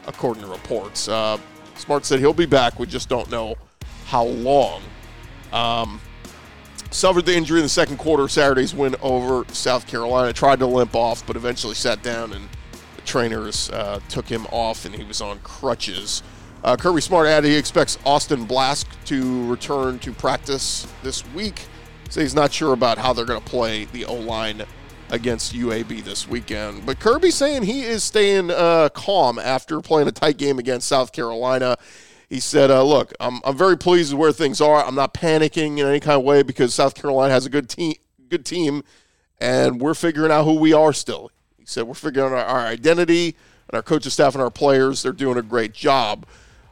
according 0.07 0.43
to 0.43 0.49
reports. 0.49 1.07
Uh, 1.07 1.37
Smart 1.75 2.05
said 2.05 2.19
he'll 2.19 2.33
be 2.33 2.45
back. 2.45 2.77
We 2.77 2.85
just 2.85 3.07
don't 3.07 3.29
know 3.31 3.55
how 4.05 4.25
long. 4.25 4.81
Um, 5.53 6.01
suffered 6.91 7.25
the 7.25 7.35
injury 7.35 7.59
in 7.59 7.63
the 7.63 7.69
second 7.69 7.97
quarter 7.97 8.27
Saturday's 8.27 8.75
win 8.75 8.95
over 9.01 9.45
South 9.53 9.87
Carolina. 9.87 10.33
Tried 10.33 10.59
to 10.59 10.65
limp 10.65 10.95
off, 10.95 11.25
but 11.25 11.35
eventually 11.35 11.75
sat 11.75 12.03
down, 12.03 12.33
and 12.33 12.49
trainers 13.11 13.69
uh, 13.71 13.99
took 14.07 14.25
him 14.29 14.47
off, 14.53 14.85
and 14.85 14.95
he 14.95 15.03
was 15.03 15.19
on 15.19 15.37
crutches. 15.39 16.23
Uh, 16.63 16.77
Kirby 16.77 17.01
Smart 17.01 17.27
added 17.27 17.49
he 17.49 17.57
expects 17.57 17.97
Austin 18.05 18.47
Blaske 18.47 18.87
to 19.05 19.45
return 19.49 19.99
to 19.99 20.13
practice 20.13 20.87
this 21.03 21.25
week. 21.33 21.65
So 22.09 22.21
he's 22.21 22.33
not 22.33 22.53
sure 22.53 22.71
about 22.71 22.97
how 22.97 23.11
they're 23.11 23.25
going 23.25 23.41
to 23.41 23.49
play 23.49 23.83
the 23.85 24.05
O 24.05 24.13
line 24.13 24.63
against 25.09 25.53
UAB 25.53 26.05
this 26.05 26.25
weekend. 26.25 26.85
But 26.85 27.01
Kirby 27.01 27.31
saying 27.31 27.63
he 27.63 27.81
is 27.81 28.01
staying 28.01 28.49
uh, 28.49 28.87
calm 28.93 29.37
after 29.39 29.81
playing 29.81 30.07
a 30.07 30.13
tight 30.13 30.37
game 30.37 30.57
against 30.57 30.87
South 30.87 31.11
Carolina. 31.11 31.75
He 32.29 32.39
said, 32.39 32.71
uh, 32.71 32.81
"Look, 32.83 33.11
I'm, 33.19 33.41
I'm 33.43 33.57
very 33.57 33.77
pleased 33.77 34.13
with 34.13 34.19
where 34.21 34.31
things 34.31 34.61
are. 34.61 34.85
I'm 34.85 34.95
not 34.95 35.13
panicking 35.13 35.79
in 35.79 35.85
any 35.85 35.99
kind 35.99 36.17
of 36.17 36.23
way 36.23 36.43
because 36.43 36.73
South 36.73 36.95
Carolina 36.95 37.33
has 37.33 37.45
a 37.45 37.49
good 37.49 37.67
team, 37.67 37.95
good 38.29 38.45
team, 38.45 38.83
and 39.37 39.81
we're 39.81 39.95
figuring 39.95 40.31
out 40.31 40.45
who 40.45 40.53
we 40.53 40.71
are 40.71 40.93
still." 40.93 41.29
Said, 41.71 41.83
"We're 41.83 41.93
figuring 41.93 42.31
out 42.31 42.37
our, 42.37 42.45
our 42.45 42.59
identity 42.67 43.35
and 43.69 43.75
our 43.75 43.81
coaching 43.81 44.11
staff 44.11 44.33
and 44.35 44.41
our 44.43 44.51
players. 44.51 45.03
They're 45.03 45.11
doing 45.11 45.37
a 45.37 45.41
great 45.41 45.73
job." 45.73 46.25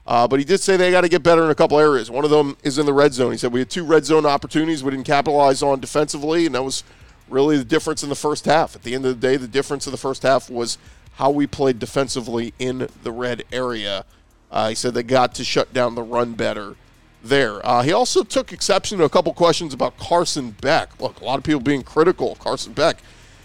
Uh, 0.06 0.28
but 0.28 0.40
he 0.40 0.46
did 0.46 0.60
say 0.60 0.76
they 0.76 0.90
got 0.90 1.02
to 1.02 1.10
get 1.10 1.22
better 1.22 1.44
in 1.44 1.52
a 1.52 1.56
couple 1.56 1.80
areas. 1.80 2.10
One 2.10 2.26
of 2.26 2.32
them 2.32 2.58
is 2.64 2.80
in 2.80 2.88
the 2.88 2.94
red 2.94 3.14
zone. 3.14 3.32
He 3.32 3.38
said 3.38 3.54
we 3.54 3.60
had 3.60 3.70
two 3.70 3.84
red 3.84 4.06
zone 4.06 4.26
opportunities 4.26 4.84
we 4.84 4.90
didn't 4.90 5.06
capitalize 5.06 5.62
on 5.62 5.80
defensively, 5.80 6.48
and 6.48 6.56
that 6.56 6.64
was 6.64 6.84
really 7.30 7.58
the 7.58 7.64
difference 7.64 8.02
in 8.02 8.10
the 8.10 8.16
first 8.16 8.46
half. 8.46 8.76
At 8.76 8.82
the 8.82 8.96
end 8.96 9.06
of 9.06 9.22
the 9.22 9.28
day, 9.28 9.38
the 9.38 9.48
difference 9.48 9.86
in 9.86 9.92
the 9.92 9.98
first 9.98 10.24
half 10.24 10.50
was 10.50 10.80
how 11.16 11.30
we 11.30 11.46
played 11.46 11.80
defensively 11.80 12.54
in 12.58 12.88
the 13.04 13.12
red 13.12 13.44
area. 13.52 14.06
Uh, 14.52 14.70
he 14.70 14.76
said 14.76 14.94
they 14.94 15.04
got 15.04 15.36
to 15.36 15.44
shut 15.44 15.74
down 15.74 15.94
the 15.94 16.02
run 16.02 16.34
better 16.34 16.76
there. 17.24 17.66
Uh, 17.66 17.84
he 17.84 17.92
also 17.92 18.24
took 18.24 18.52
exception 18.52 18.98
to 18.98 19.04
a 19.04 19.10
couple 19.10 19.34
questions 19.34 19.74
about 19.74 19.98
Carson 19.98 20.52
Beck. 20.62 21.00
Look, 21.00 21.22
a 21.22 21.26
lot 21.26 21.38
of 21.38 21.44
people 21.44 21.62
being 21.62 21.84
critical 21.84 22.32
of 22.32 22.40
Carson 22.40 22.74
Beck. 22.74 22.98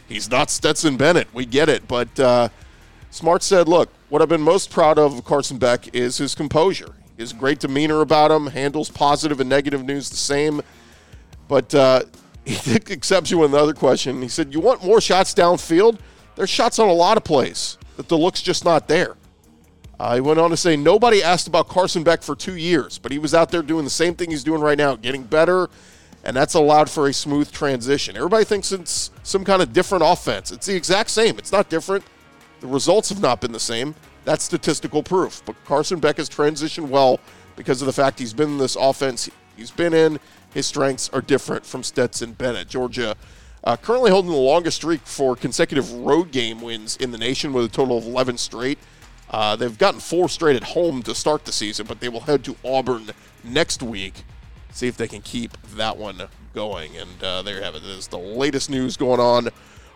He's 0.09 0.31
not 0.31 0.51
Stetson 0.51 0.97
Bennett. 0.97 1.29
We 1.33 1.47
get 1.47 1.69
it. 1.69 1.89
But 1.89 2.19
uh, 2.21 2.49
Smart 3.11 3.43
said, 3.43 3.69
look, 3.69 3.91
what 4.09 4.23
I've 4.23 4.29
been 4.29 4.43
most 4.43 4.71
proud 4.71 4.99
of 4.99 5.25
Carson 5.25 5.59
Beck 5.59 5.95
is 5.95 6.19
his 6.19 6.35
composure. 6.35 6.95
His 7.17 7.33
great 7.33 7.61
demeanor 7.61 8.01
about 8.01 8.31
him, 8.31 8.49
handles 8.49 8.91
positive 8.91 9.41
and 9.41 9.49
negative 9.49 9.85
news 9.85 10.11
the 10.11 10.17
same. 10.17 10.63
But 11.49 11.75
uh, 11.75 12.03
he 12.45 12.57
took 12.57 12.91
exception 12.91 13.39
with 13.39 13.55
another 13.55 13.75
question. 13.75 14.21
He 14.21 14.29
said, 14.29 14.53
You 14.53 14.61
want 14.61 14.85
more 14.85 15.01
shots 15.01 15.33
downfield? 15.33 15.99
There's 16.37 16.51
shots 16.51 16.79
on 16.79 16.89
a 16.89 16.93
lot 16.93 17.17
of 17.17 17.25
plays 17.25 17.79
that 17.97 18.09
the 18.09 18.19
look's 18.19 18.43
just 18.43 18.65
not 18.65 18.89
there. 18.89 19.17
Uh, 19.99 20.17
he 20.17 20.21
went 20.21 20.41
on 20.41 20.51
to 20.51 20.57
say, 20.57 20.77
Nobody 20.77 21.23
asked 21.23 21.47
about 21.47 21.69
Carson 21.69 22.03
Beck 22.03 22.23
for 22.23 22.35
two 22.35 22.57
years, 22.57 22.99
but 22.99 23.13
he 23.13 23.19
was 23.19 23.35
out 23.35 23.51
there 23.51 23.63
doing 23.63 23.85
the 23.85 23.91
same 23.91 24.15
thing 24.15 24.31
he's 24.31 24.45
doing 24.45 24.61
right 24.61 24.77
now, 24.77 24.97
getting 24.97 25.23
better, 25.23 25.71
and 26.25 26.37
that's 26.37 26.55
allowed 26.55 26.91
for 26.91 27.07
a 27.07 27.13
smooth 27.13 27.53
transition. 27.53 28.17
Everybody 28.17 28.45
thinks 28.45 28.73
it's 28.73 29.11
some 29.23 29.45
kind 29.45 29.63
of 29.63 29.73
different 29.73 30.05
offense. 30.05 30.51
It's 30.51 30.67
the 30.67 30.75
exact 30.75 31.11
same, 31.11 31.39
it's 31.39 31.53
not 31.53 31.69
different. 31.69 32.05
The 32.61 32.67
results 32.67 33.11
have 33.11 33.21
not 33.21 33.41
been 33.41 33.53
the 33.53 33.61
same. 33.61 33.95
That's 34.25 34.43
statistical 34.43 35.03
proof. 35.03 35.43
But 35.45 35.63
Carson 35.67 36.01
Beck 36.01 36.17
has 36.17 36.31
transitioned 36.31 36.89
well 36.89 37.21
because 37.57 37.83
of 37.83 37.87
the 37.87 37.93
fact 37.93 38.19
he's 38.19 38.33
been 38.33 38.53
in 38.53 38.59
this 38.59 38.75
offense 38.75 39.29
he's 39.57 39.71
been 39.71 39.93
in. 39.93 40.19
His 40.55 40.67
strengths 40.67 41.11
are 41.11 41.21
different 41.21 41.67
from 41.67 41.83
Stetson 41.83 42.33
Bennett. 42.33 42.69
Georgia 42.69 43.17
uh, 43.65 43.77
currently 43.77 44.11
holding 44.11 44.31
the 44.31 44.37
longest 44.37 44.79
streak 44.79 45.01
for 45.05 45.37
consecutive 45.37 45.91
road 45.93 46.31
game 46.31 46.61
wins 46.61 46.97
in 46.97 47.11
the 47.11 47.19
nation 47.19 47.53
with 47.53 47.65
a 47.65 47.69
total 47.69 47.99
of 47.99 48.07
11 48.07 48.39
straight. 48.39 48.79
Uh, 49.31 49.57
they've 49.57 49.79
gotten 49.79 50.01
four 50.01 50.29
straight 50.29 50.55
at 50.55 50.63
home 50.63 51.03
to 51.03 51.15
start 51.15 51.45
the 51.45 51.53
season, 51.53 51.87
but 51.87 52.01
they 52.01 52.09
will 52.09 52.21
head 52.21 52.45
to 52.45 52.57
Auburn 52.65 53.11
next 53.43 53.83
week. 53.83 54.25
See 54.75 54.89
if 54.89 54.97
they 54.97 55.07
can 55.07 55.23
keep 55.23 55.57
that 55.77 55.97
one 55.97 56.21
going. 56.53 56.97
And 56.97 57.23
uh, 57.23 57.43
there 57.43 57.59
you 57.59 57.63
have 57.63 57.77
it. 57.77 57.83
This 57.83 57.97
is 57.97 58.09
the 58.09 58.19
latest 58.19 58.69
news 58.69 58.97
going 58.97 59.21
on 59.21 59.49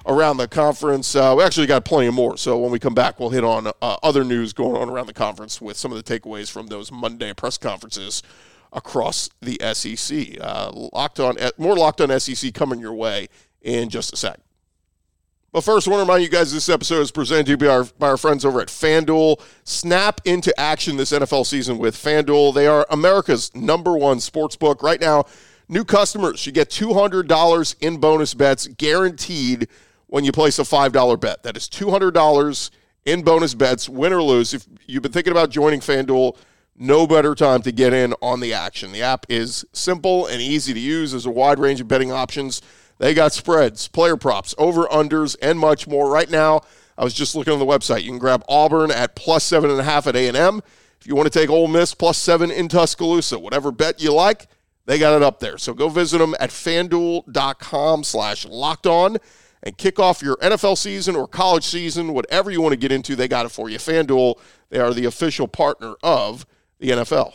around 0.07 0.37
the 0.37 0.47
conference. 0.47 1.17
Uh, 1.17 1.35
we 1.37 1.43
actually 1.43 1.67
got 1.67 1.85
plenty 1.85 2.11
more. 2.11 2.37
So 2.37 2.57
when 2.59 2.71
we 2.71 2.79
come 2.79 2.95
back, 2.95 3.19
we'll 3.19 3.31
hit 3.31 3.43
on 3.43 3.67
uh, 3.67 3.97
other 4.05 4.23
news 4.23 4.53
going 4.53 4.81
on 4.81 4.89
around 4.89 5.09
the 5.09 5.15
conference 5.15 5.61
with 5.61 5.77
some 5.77 5.93
of 5.93 6.03
the 6.03 6.21
takeaways 6.21 6.49
from 6.49 6.69
those 6.69 6.93
Monday 6.93 7.35
press 7.35 7.59
conferences 7.59 8.23
across 8.73 9.29
the 9.43 9.59
SEC. 9.75 10.39
Uh, 10.41 10.71
locked 10.93 11.19
on, 11.19 11.37
more 11.59 11.77
locked 11.77 12.01
on 12.01 12.21
SEC 12.21 12.55
coming 12.55 12.79
your 12.79 12.95
way 12.95 13.27
in 13.63 13.89
just 13.91 14.13
a 14.13 14.17
sec. 14.17 14.39
But 15.51 15.65
first, 15.65 15.89
I 15.89 15.91
want 15.91 16.01
to 16.01 16.05
remind 16.05 16.23
you 16.23 16.29
guys 16.29 16.53
this 16.53 16.69
episode 16.69 17.01
is 17.01 17.11
presented 17.11 17.47
to 17.47 17.51
you 17.53 17.57
by 17.57 17.69
our, 17.69 17.85
by 17.85 18.09
our 18.09 18.17
friends 18.19 18.45
over 18.45 18.61
at 18.61 18.69
FanDuel. 18.69 19.41
Snap 19.65 20.21
into 20.27 20.59
action 20.61 20.99
this 20.99 21.11
NFL 21.11 21.47
season 21.47 21.79
with 21.79 21.97
FanDuel. 21.97 22.53
They 22.53 22.67
are 22.67 22.87
America's 22.91 23.55
number 23.55 23.97
one 23.97 24.21
sports 24.21 24.57
book. 24.57 24.83
Right 24.83 25.01
now, 25.01 25.25
new 25.67 25.87
customers, 25.87 26.45
you 26.45 26.53
get 26.53 26.69
$200 26.69 27.77
in 27.81 27.97
bonus 27.97 28.35
bets 28.35 28.67
guaranteed 28.67 29.69
when 30.09 30.23
you 30.23 30.33
place 30.33 30.59
a 30.59 30.65
$5 30.65 31.19
bet. 31.19 31.43
That 31.45 31.57
is 31.57 31.67
$200 31.71 32.71
in 33.07 33.23
bonus 33.23 33.55
bets, 33.55 33.89
win 33.89 34.13
or 34.13 34.23
lose. 34.23 34.53
If 34.53 34.67
you've 34.87 35.03
been 35.03 35.13
thinking 35.13 35.31
about 35.31 35.49
joining 35.49 35.81
FanDuel, 35.81 36.37
no 36.77 37.07
better 37.07 37.35
time 37.35 37.63
to 37.63 37.73
get 37.73 37.95
in 37.95 38.13
on 38.21 38.41
the 38.41 38.53
action. 38.53 38.93
The 38.93 39.03
app 39.03 39.25
is 39.31 39.65
simple 39.73 40.27
and 40.27 40.43
easy 40.43 40.75
to 40.75 40.81
use. 40.81 41.13
There's 41.13 41.25
a 41.25 41.31
wide 41.31 41.59
range 41.59 41.81
of 41.81 41.89
betting 41.89 42.13
options 42.13 42.61
they 42.99 43.15
got 43.15 43.33
spreads, 43.33 43.89
player 43.89 44.17
props, 44.17 44.55
over 44.59 44.85
unders, 44.87 45.37
and 45.41 45.59
much 45.59 45.87
more. 45.87 46.11
Right 46.11 46.31
now, 46.31 46.63
I 46.97 47.05
was 47.05 47.15
just 47.15 47.35
looking 47.35 47.53
on 47.53 47.59
the 47.59 47.67
website. 47.67 48.03
You 48.03 48.11
can 48.11 48.19
grab 48.19 48.45
Auburn 48.49 48.91
at 48.91 49.15
plus 49.15 49.45
seven 49.45 49.71
and 49.71 49.81
a 49.81 49.85
half 49.85 50.07
at 50.07 50.17
A 50.17 50.29
and 50.29 50.37
M. 50.37 50.63
If 51.01 51.07
you 51.07 51.15
want 51.15 51.33
to 51.33 51.39
take 51.39 51.49
Ole 51.49 51.69
Miss 51.69 51.95
plus 51.95 52.19
seven 52.19 52.51
in 52.51 52.69
Tuscaloosa, 52.69 53.39
whatever 53.39 53.71
bet 53.71 54.03
you 54.03 54.13
like, 54.13 54.49
they 54.87 54.99
got 54.99 55.15
it 55.15 55.23
up 55.23 55.39
there. 55.39 55.59
So 55.59 55.75
go 55.75 55.89
visit 55.89 56.19
them 56.19 56.35
at 56.41 56.51
fanduel.com 56.51 58.05
slash 58.05 58.47
locked 58.47 58.87
on 58.87 59.19
and 59.63 59.77
kick 59.77 59.99
off 59.99 60.23
your 60.23 60.37
NFL 60.37 60.79
season 60.79 61.17
or 61.17 61.27
college 61.27 61.65
season, 61.65 62.15
whatever 62.15 62.51
you 62.51 62.61
want 62.61 62.73
to 62.73 62.79
get 62.79 62.93
into, 62.93 63.17
they 63.17 63.29
got 63.29 63.47
it 63.47 63.51
for 63.51 63.69
you. 63.69 63.79
FanDuel, 63.79 64.39
they 64.71 64.79
are 64.79 64.95
the 64.95 65.05
official 65.05 65.49
partner 65.49 65.95
of 66.03 66.47
the 66.79 66.91
NFL. 66.91 67.35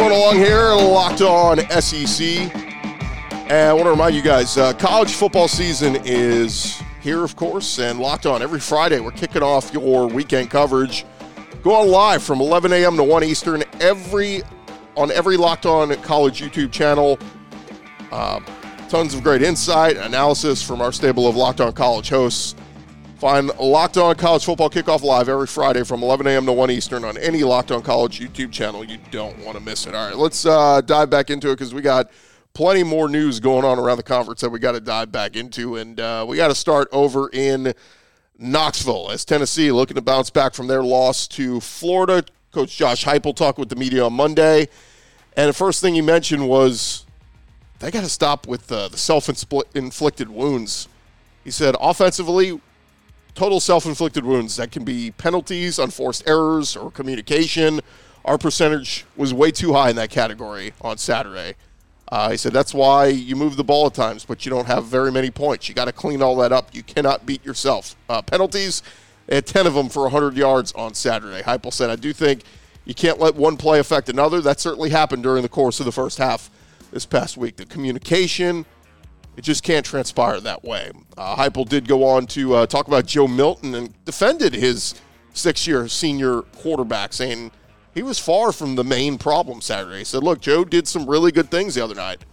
Going 0.00 0.12
along 0.12 0.36
here, 0.36 0.72
locked 0.72 1.20
on 1.20 1.58
SEC. 1.82 2.26
And 2.26 3.52
I 3.52 3.72
want 3.74 3.84
to 3.84 3.90
remind 3.90 4.14
you 4.14 4.22
guys 4.22 4.56
uh, 4.56 4.72
college 4.72 5.12
football 5.12 5.46
season 5.46 5.98
is 6.06 6.82
here, 7.02 7.22
of 7.22 7.36
course, 7.36 7.78
and 7.78 8.00
locked 8.00 8.24
on 8.24 8.40
every 8.40 8.60
Friday. 8.60 8.98
We're 9.00 9.10
kicking 9.10 9.42
off 9.42 9.74
your 9.74 10.06
weekend 10.06 10.48
coverage. 10.48 11.04
Go 11.62 11.74
on 11.74 11.88
live 11.88 12.22
from 12.22 12.40
11 12.40 12.72
a.m. 12.72 12.96
to 12.96 13.04
1 13.04 13.24
Eastern 13.24 13.62
every 13.78 14.40
on 14.96 15.10
every 15.10 15.36
Locked 15.36 15.66
On 15.66 15.94
College 15.96 16.40
YouTube 16.40 16.72
channel. 16.72 17.18
Uh, 18.10 18.40
tons 18.88 19.12
of 19.12 19.22
great 19.22 19.42
insight, 19.42 19.98
analysis 19.98 20.62
from 20.62 20.80
our 20.80 20.92
stable 20.92 21.28
of 21.28 21.36
Locked 21.36 21.60
On 21.60 21.74
College 21.74 22.08
hosts. 22.08 22.54
Find 23.20 23.48
Locked 23.58 23.98
On 23.98 24.14
College 24.14 24.46
Football 24.46 24.70
Kickoff 24.70 25.02
Live 25.02 25.28
every 25.28 25.46
Friday 25.46 25.84
from 25.84 26.02
11 26.02 26.26
a.m. 26.26 26.46
to 26.46 26.54
1 26.54 26.70
Eastern 26.70 27.04
on 27.04 27.18
any 27.18 27.42
Locked 27.42 27.70
On 27.70 27.82
College 27.82 28.18
YouTube 28.18 28.50
channel. 28.50 28.82
You 28.82 28.96
don't 29.10 29.36
want 29.44 29.58
to 29.58 29.62
miss 29.62 29.86
it. 29.86 29.94
All 29.94 30.08
right, 30.08 30.16
let's 30.16 30.46
uh, 30.46 30.80
dive 30.80 31.10
back 31.10 31.28
into 31.28 31.50
it 31.50 31.56
because 31.56 31.74
we 31.74 31.82
got 31.82 32.10
plenty 32.54 32.82
more 32.82 33.10
news 33.10 33.38
going 33.38 33.62
on 33.62 33.78
around 33.78 33.98
the 33.98 34.02
conference 34.02 34.40
that 34.40 34.48
we 34.48 34.58
got 34.58 34.72
to 34.72 34.80
dive 34.80 35.12
back 35.12 35.36
into. 35.36 35.76
And 35.76 36.00
uh, 36.00 36.24
we 36.26 36.38
got 36.38 36.48
to 36.48 36.54
start 36.54 36.88
over 36.92 37.28
in 37.34 37.74
Knoxville 38.38 39.10
as 39.10 39.26
Tennessee 39.26 39.70
looking 39.70 39.96
to 39.96 40.00
bounce 40.00 40.30
back 40.30 40.54
from 40.54 40.66
their 40.66 40.82
loss 40.82 41.28
to 41.28 41.60
Florida. 41.60 42.24
Coach 42.52 42.74
Josh 42.74 43.04
Heupel 43.04 43.36
talked 43.36 43.58
with 43.58 43.68
the 43.68 43.76
media 43.76 44.02
on 44.02 44.14
Monday. 44.14 44.66
And 45.36 45.50
the 45.50 45.52
first 45.52 45.82
thing 45.82 45.92
he 45.92 46.00
mentioned 46.00 46.48
was 46.48 47.04
they 47.80 47.90
got 47.90 48.00
to 48.00 48.08
stop 48.08 48.46
with 48.46 48.72
uh, 48.72 48.88
the 48.88 48.96
self 48.96 49.28
inflicted 49.28 50.30
wounds. 50.30 50.88
He 51.44 51.50
said, 51.50 51.76
offensively, 51.78 52.58
total 53.34 53.60
self 53.60 53.86
inflicted 53.86 54.24
wounds. 54.24 54.56
That 54.56 54.70
can 54.70 54.84
be 54.84 55.10
penalties, 55.12 55.78
unforced 55.78 56.22
errors, 56.26 56.76
or 56.76 56.90
communication. 56.90 57.80
Our 58.24 58.38
percentage 58.38 59.06
was 59.16 59.32
way 59.32 59.50
too 59.50 59.72
high 59.72 59.90
in 59.90 59.96
that 59.96 60.10
category 60.10 60.74
on 60.80 60.98
Saturday. 60.98 61.54
Uh, 62.10 62.30
he 62.30 62.36
said 62.36 62.52
that's 62.52 62.74
why 62.74 63.06
you 63.06 63.36
move 63.36 63.56
the 63.56 63.64
ball 63.64 63.86
at 63.86 63.94
times, 63.94 64.24
but 64.24 64.44
you 64.44 64.50
don't 64.50 64.66
have 64.66 64.84
very 64.84 65.12
many 65.12 65.30
points. 65.30 65.68
You 65.68 65.74
got 65.74 65.84
to 65.84 65.92
clean 65.92 66.22
all 66.22 66.36
that 66.36 66.52
up. 66.52 66.74
You 66.74 66.82
cannot 66.82 67.24
beat 67.24 67.44
yourself. 67.44 67.96
Uh, 68.08 68.20
penalties, 68.20 68.82
had 69.28 69.46
10 69.46 69.66
of 69.66 69.74
them 69.74 69.88
for 69.88 70.02
100 70.02 70.36
yards 70.36 70.72
on 70.72 70.94
Saturday. 70.94 71.42
Heupel 71.42 71.72
said, 71.72 71.88
I 71.88 71.96
do 71.96 72.12
think 72.12 72.42
you 72.84 72.94
can't 72.94 73.20
let 73.20 73.36
one 73.36 73.56
play 73.56 73.78
affect 73.78 74.08
another. 74.08 74.40
That 74.40 74.58
certainly 74.58 74.90
happened 74.90 75.22
during 75.22 75.42
the 75.42 75.48
course 75.48 75.78
of 75.78 75.86
the 75.86 75.92
first 75.92 76.18
half 76.18 76.50
this 76.90 77.06
past 77.06 77.36
week. 77.36 77.56
The 77.56 77.66
communication, 77.66 78.66
it 79.40 79.44
just 79.44 79.64
can't 79.64 79.86
transpire 79.86 80.38
that 80.38 80.62
way. 80.62 80.92
Uh, 81.16 81.34
Heupel 81.34 81.66
did 81.66 81.88
go 81.88 82.04
on 82.04 82.26
to 82.26 82.56
uh, 82.56 82.66
talk 82.66 82.88
about 82.88 83.06
Joe 83.06 83.26
Milton 83.26 83.74
and 83.74 84.04
defended 84.04 84.52
his 84.52 84.94
six-year 85.32 85.88
senior 85.88 86.42
quarterback, 86.42 87.14
saying 87.14 87.50
he 87.94 88.02
was 88.02 88.18
far 88.18 88.52
from 88.52 88.76
the 88.76 88.84
main 88.84 89.16
problem 89.16 89.62
Saturday. 89.62 90.00
He 90.00 90.04
said, 90.04 90.22
"Look, 90.22 90.42
Joe 90.42 90.62
did 90.62 90.86
some 90.86 91.08
really 91.08 91.32
good 91.32 91.50
things 91.50 91.74
the 91.74 91.82
other 91.82 91.94
night. 91.94 92.26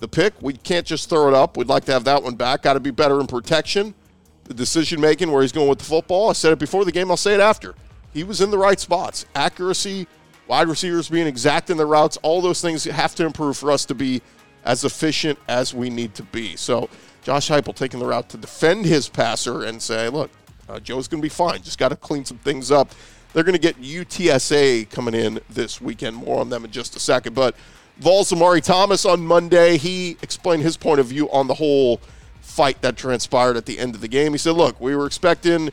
The 0.00 0.08
pick, 0.08 0.34
we 0.42 0.54
can't 0.54 0.84
just 0.84 1.08
throw 1.08 1.28
it 1.28 1.34
up. 1.34 1.56
We'd 1.56 1.68
like 1.68 1.84
to 1.84 1.92
have 1.92 2.02
that 2.04 2.24
one 2.24 2.34
back. 2.34 2.62
Got 2.62 2.72
to 2.72 2.80
be 2.80 2.90
better 2.90 3.20
in 3.20 3.28
protection, 3.28 3.94
the 4.42 4.54
decision 4.54 5.00
making, 5.00 5.30
where 5.30 5.42
he's 5.42 5.52
going 5.52 5.68
with 5.68 5.78
the 5.78 5.84
football. 5.84 6.28
I 6.28 6.32
said 6.32 6.52
it 6.52 6.58
before 6.58 6.84
the 6.84 6.90
game. 6.90 7.08
I'll 7.08 7.16
say 7.16 7.34
it 7.34 7.40
after. 7.40 7.76
He 8.12 8.24
was 8.24 8.40
in 8.40 8.50
the 8.50 8.58
right 8.58 8.80
spots. 8.80 9.26
Accuracy, 9.36 10.08
wide 10.48 10.66
receivers 10.66 11.08
being 11.08 11.28
exact 11.28 11.70
in 11.70 11.76
their 11.76 11.86
routes. 11.86 12.16
All 12.22 12.40
those 12.40 12.60
things 12.60 12.82
have 12.82 13.14
to 13.14 13.24
improve 13.24 13.56
for 13.56 13.70
us 13.70 13.84
to 13.84 13.94
be." 13.94 14.22
As 14.68 14.84
efficient 14.84 15.38
as 15.48 15.72
we 15.72 15.88
need 15.88 16.14
to 16.14 16.22
be. 16.22 16.54
So 16.54 16.90
Josh 17.22 17.48
Heupel 17.48 17.74
taking 17.74 17.98
the 17.98 18.06
route 18.06 18.28
to 18.28 18.36
defend 18.36 18.84
his 18.84 19.08
passer 19.08 19.64
and 19.64 19.80
say, 19.80 20.10
look, 20.10 20.30
uh, 20.68 20.78
Joe's 20.78 21.08
going 21.08 21.22
to 21.22 21.24
be 21.24 21.30
fine. 21.30 21.62
Just 21.62 21.78
got 21.78 21.88
to 21.88 21.96
clean 21.96 22.26
some 22.26 22.36
things 22.38 22.70
up. 22.70 22.90
They're 23.32 23.44
going 23.44 23.54
to 23.54 23.58
get 23.58 23.80
UTSA 23.80 24.90
coming 24.90 25.14
in 25.14 25.40
this 25.48 25.80
weekend. 25.80 26.16
More 26.16 26.38
on 26.40 26.50
them 26.50 26.66
in 26.66 26.70
just 26.70 26.94
a 26.96 27.00
second. 27.00 27.34
But 27.34 27.56
Vols 27.96 28.30
Omari 28.30 28.60
Thomas 28.60 29.06
on 29.06 29.24
Monday, 29.24 29.78
he 29.78 30.18
explained 30.20 30.62
his 30.62 30.76
point 30.76 31.00
of 31.00 31.06
view 31.06 31.30
on 31.30 31.46
the 31.46 31.54
whole 31.54 32.02
fight 32.42 32.82
that 32.82 32.98
transpired 32.98 33.56
at 33.56 33.64
the 33.64 33.78
end 33.78 33.94
of 33.94 34.02
the 34.02 34.08
game. 34.08 34.32
He 34.32 34.38
said, 34.38 34.52
look, 34.52 34.78
we 34.82 34.94
were 34.94 35.06
expecting, 35.06 35.70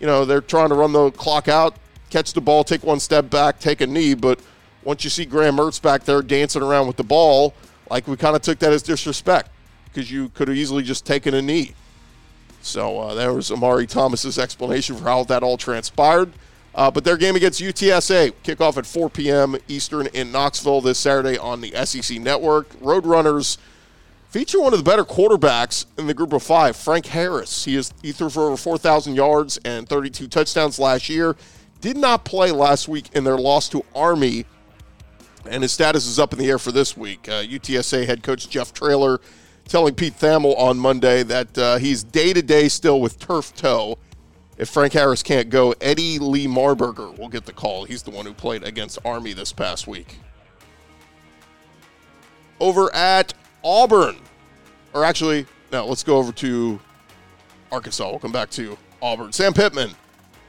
you 0.00 0.06
know, 0.08 0.24
they're 0.24 0.40
trying 0.40 0.70
to 0.70 0.74
run 0.74 0.92
the 0.92 1.12
clock 1.12 1.46
out, 1.46 1.76
catch 2.10 2.32
the 2.32 2.40
ball, 2.40 2.64
take 2.64 2.82
one 2.82 2.98
step 2.98 3.30
back, 3.30 3.60
take 3.60 3.80
a 3.80 3.86
knee. 3.86 4.14
But 4.14 4.40
once 4.82 5.04
you 5.04 5.10
see 5.10 5.24
Graham 5.24 5.56
Mertz 5.56 5.80
back 5.80 6.02
there 6.02 6.20
dancing 6.20 6.62
around 6.62 6.88
with 6.88 6.96
the 6.96 7.04
ball, 7.04 7.54
like 7.94 8.08
we 8.08 8.16
kind 8.16 8.34
of 8.34 8.42
took 8.42 8.58
that 8.58 8.72
as 8.72 8.82
disrespect 8.82 9.50
because 9.84 10.10
you 10.10 10.28
could 10.30 10.48
have 10.48 10.56
easily 10.56 10.82
just 10.82 11.06
taken 11.06 11.32
a 11.32 11.40
knee. 11.40 11.74
So 12.60 12.98
uh, 12.98 13.14
there 13.14 13.32
was 13.32 13.52
Omari 13.52 13.86
Thomas's 13.86 14.36
explanation 14.36 14.96
for 14.96 15.04
how 15.04 15.22
that 15.22 15.44
all 15.44 15.56
transpired. 15.56 16.32
Uh, 16.74 16.90
but 16.90 17.04
their 17.04 17.16
game 17.16 17.36
against 17.36 17.60
UTSA 17.60 18.32
kickoff 18.42 18.76
at 18.78 18.84
4 18.84 19.10
p.m. 19.10 19.54
Eastern 19.68 20.08
in 20.08 20.32
Knoxville 20.32 20.80
this 20.80 20.98
Saturday 20.98 21.38
on 21.38 21.60
the 21.60 21.70
SEC 21.84 22.18
Network. 22.18 22.68
Roadrunners 22.80 23.58
feature 24.28 24.60
one 24.60 24.72
of 24.72 24.80
the 24.80 24.90
better 24.90 25.04
quarterbacks 25.04 25.86
in 25.96 26.08
the 26.08 26.14
group 26.14 26.32
of 26.32 26.42
five, 26.42 26.74
Frank 26.74 27.06
Harris. 27.06 27.64
He 27.64 27.76
is 27.76 27.94
he 28.02 28.10
threw 28.10 28.28
for 28.28 28.48
over 28.48 28.56
4,000 28.56 29.14
yards 29.14 29.60
and 29.64 29.88
32 29.88 30.26
touchdowns 30.26 30.80
last 30.80 31.08
year. 31.08 31.36
Did 31.80 31.96
not 31.96 32.24
play 32.24 32.50
last 32.50 32.88
week 32.88 33.10
in 33.14 33.22
their 33.22 33.38
loss 33.38 33.68
to 33.68 33.84
Army, 33.94 34.46
and 35.48 35.62
his 35.62 35.72
status 35.72 36.06
is 36.06 36.18
up 36.18 36.32
in 36.32 36.38
the 36.38 36.48
air 36.48 36.58
for 36.58 36.72
this 36.72 36.96
week. 36.96 37.28
Uh, 37.28 37.42
UTSA 37.42 38.06
head 38.06 38.22
coach 38.22 38.48
Jeff 38.48 38.72
Traylor 38.72 39.20
telling 39.68 39.94
Pete 39.94 40.14
Thamel 40.14 40.56
on 40.58 40.78
Monday 40.78 41.22
that 41.22 41.56
uh, 41.58 41.78
he's 41.78 42.02
day 42.04 42.32
to 42.32 42.42
day 42.42 42.68
still 42.68 43.00
with 43.00 43.18
turf 43.18 43.54
toe. 43.54 43.98
If 44.56 44.68
Frank 44.68 44.92
Harris 44.92 45.22
can't 45.22 45.50
go, 45.50 45.74
Eddie 45.80 46.18
Lee 46.18 46.46
Marburger 46.46 47.18
will 47.18 47.28
get 47.28 47.44
the 47.44 47.52
call. 47.52 47.84
He's 47.84 48.02
the 48.02 48.10
one 48.10 48.24
who 48.24 48.32
played 48.32 48.62
against 48.62 48.98
Army 49.04 49.32
this 49.32 49.52
past 49.52 49.88
week. 49.88 50.18
Over 52.60 52.94
at 52.94 53.34
Auburn, 53.64 54.16
or 54.92 55.04
actually, 55.04 55.46
no, 55.72 55.86
let's 55.86 56.04
go 56.04 56.18
over 56.18 56.30
to 56.32 56.78
Arkansas. 57.72 58.08
We'll 58.08 58.20
come 58.20 58.30
back 58.30 58.50
to 58.50 58.78
Auburn. 59.02 59.32
Sam 59.32 59.52
Pittman 59.52 59.90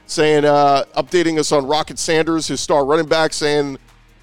saying, 0.06 0.44
uh, 0.44 0.84
updating 0.96 1.38
us 1.38 1.50
on 1.50 1.66
Rocket 1.66 1.98
Sanders, 1.98 2.46
his 2.46 2.60
star 2.60 2.84
running 2.84 3.06
back, 3.06 3.32
saying 3.32 3.76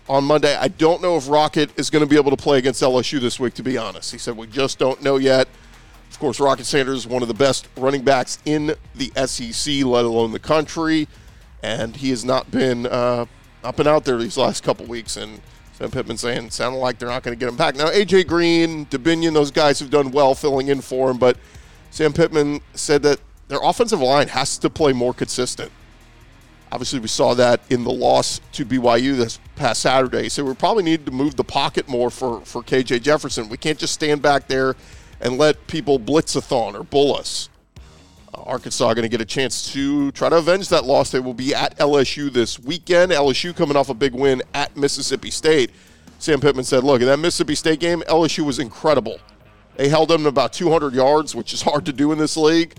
on 0.10 0.24
Monday, 0.26 0.56
I 0.56 0.68
don't 0.68 1.02
know 1.02 1.16
if 1.16 1.30
Rocket 1.30 1.78
is 1.78 1.90
going 1.90 2.04
to 2.04 2.10
be 2.10 2.18
able 2.18 2.32
to 2.32 2.38
play 2.38 2.58
against 2.58 2.82
LSU 2.82 3.20
this 3.20 3.40
week, 3.40 3.54
to 3.56 3.64
be 3.64 3.78
honest. 3.78 4.12
He 4.12 4.18
said, 4.18 4.36
we 4.36 4.48
just 4.48 4.78
don't 4.78 5.02
know 5.02 5.18
yet. 5.18 5.48
Of 6.10 6.20
course, 6.20 6.40
Rocket 6.40 6.66
Sanders 6.66 7.00
is 7.00 7.08
one 7.08 7.22
of 7.22 7.28
the 7.28 7.34
best 7.34 7.68
running 7.78 8.04
backs 8.04 8.38
in 8.46 8.76
the 8.96 9.12
SEC, 9.26 9.84
let 9.86 10.06
alone 10.06 10.32
the 10.32 10.40
country, 10.40 11.08
and 11.64 11.96
he 11.96 12.10
has 12.12 12.24
not 12.24 12.52
been 12.52 12.86
uh, 12.86 13.26
not 13.64 13.76
been 13.78 13.88
out 13.88 14.06
there 14.06 14.18
these 14.18 14.38
last 14.38 14.64
couple 14.64 14.86
weeks. 14.86 15.18
And 15.18 15.42
Sam 15.74 15.90
Pittman 15.90 16.18
saying 16.18 16.46
it 16.46 16.54
sounded 16.54 16.78
like 16.78 17.00
they're 17.00 17.10
not 17.10 17.24
going 17.24 17.38
to 17.38 17.40
get 17.40 17.50
him 17.50 17.58
back. 17.58 17.76
Now, 17.76 17.88
AJ 17.88 18.28
Green, 18.28 18.86
Dubinion, 18.88 19.34
those 19.34 19.50
guys 19.50 19.80
have 19.80 19.90
done 19.90 20.12
well 20.12 20.36
filling 20.36 20.68
in 20.68 20.82
for 20.82 21.10
him, 21.10 21.18
but 21.18 21.38
Sam 21.90 22.14
Pittman 22.14 22.62
said 22.76 23.02
that 23.04 23.20
their 23.48 23.60
offensive 23.64 24.00
line 24.00 24.28
has 24.28 24.58
to 24.60 24.70
play 24.70 24.94
more 24.94 25.14
consistent. 25.14 25.72
Obviously, 26.74 26.98
we 26.98 27.08
saw 27.08 27.36
that 27.36 27.62
in 27.70 27.84
the 27.84 27.92
loss 27.92 28.42
to 28.54 28.66
BYU 28.66 29.16
this 29.16 29.40
past 29.56 29.80
Saturday. 29.80 30.28
So 30.28 30.44
we 30.44 30.56
probably 30.56 30.82
need 30.82 31.06
to 31.06 31.12
move 31.12 31.36
the 31.36 31.44
pocket 31.44 31.88
more 31.88 32.10
for, 32.10 32.42
for 32.42 32.64
KJ 32.64 33.04
Jefferson. 33.04 33.48
We 33.48 33.58
can't 33.58 33.78
just 33.78 33.94
stand 33.94 34.24
back 34.24 34.48
there 34.48 34.76
and 35.22 35.38
let 35.38 35.68
people 35.68 36.00
blitz 36.00 36.36
blitzathon 36.36 36.74
or 36.74 36.84
bull 36.84 37.16
us. 37.16 37.50
Uh, 38.34 38.42
Arkansas 38.42 38.92
going 38.96 39.04
to 39.04 39.08
get 39.08 39.22
a 39.22 39.26
chance 39.26 39.72
to 39.74 40.12
try 40.14 40.30
to 40.30 40.38
avenge 40.38 40.70
that 40.70 40.84
loss. 40.84 41.12
They 41.12 41.20
will 41.20 41.36
be 41.36 41.54
at 41.54 41.78
LSU 41.78 42.34
this 42.34 42.60
weekend. 42.60 43.12
LSU 43.12 43.56
coming 43.56 43.78
off 43.78 43.90
a 43.90 43.94
big 43.94 44.16
win 44.16 44.42
at 44.56 44.76
Mississippi 44.76 45.30
State. 45.30 45.70
Sam 46.18 46.42
Pittman 46.42 46.64
said, 46.64 46.84
look, 46.84 47.02
in 47.02 47.08
that 47.08 47.20
Mississippi 47.20 47.54
State 47.54 47.82
game, 47.82 48.02
LSU 48.08 48.48
was 48.48 48.58
incredible. 48.58 49.20
They 49.76 49.90
held 49.90 50.10
them 50.10 50.24
to 50.24 50.30
about 50.30 50.54
200 50.54 50.96
yards, 50.96 51.36
which 51.36 51.54
is 51.54 51.62
hard 51.62 51.86
to 51.86 51.94
do 51.94 52.12
in 52.12 52.18
this 52.18 52.36
league. 52.36 52.74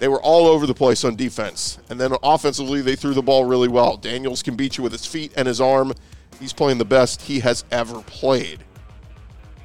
They 0.00 0.08
were 0.08 0.20
all 0.22 0.46
over 0.46 0.66
the 0.66 0.74
place 0.74 1.04
on 1.04 1.14
defense. 1.14 1.78
And 1.90 2.00
then 2.00 2.14
offensively, 2.22 2.80
they 2.80 2.96
threw 2.96 3.12
the 3.12 3.22
ball 3.22 3.44
really 3.44 3.68
well. 3.68 3.98
Daniels 3.98 4.42
can 4.42 4.56
beat 4.56 4.78
you 4.78 4.82
with 4.82 4.92
his 4.92 5.04
feet 5.04 5.32
and 5.36 5.46
his 5.46 5.60
arm. 5.60 5.92
He's 6.40 6.54
playing 6.54 6.78
the 6.78 6.86
best 6.86 7.20
he 7.22 7.40
has 7.40 7.64
ever 7.70 8.00
played. 8.00 8.64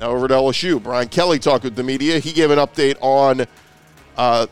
Now 0.02 0.12
over 0.12 0.28
to 0.28 0.34
LSU. 0.34 0.84
Brian 0.84 1.08
Kelly 1.08 1.40
talked 1.40 1.64
with 1.64 1.78
the 1.78 1.84
media. 1.84 2.20
He 2.20 2.34
gave 2.34 2.52
an 2.52 2.60
update 2.60 2.98
on 3.00 3.46
uh, 4.18 4.48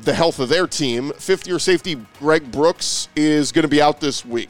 the 0.00 0.14
health 0.14 0.38
of 0.38 0.48
their 0.48 0.66
team. 0.66 1.12
Fifth 1.18 1.46
year 1.46 1.58
safety 1.58 1.96
Greg 2.18 2.50
Brooks 2.50 3.10
is 3.14 3.52
going 3.52 3.64
to 3.64 3.68
be 3.68 3.82
out 3.82 4.00
this 4.00 4.24
week. 4.24 4.48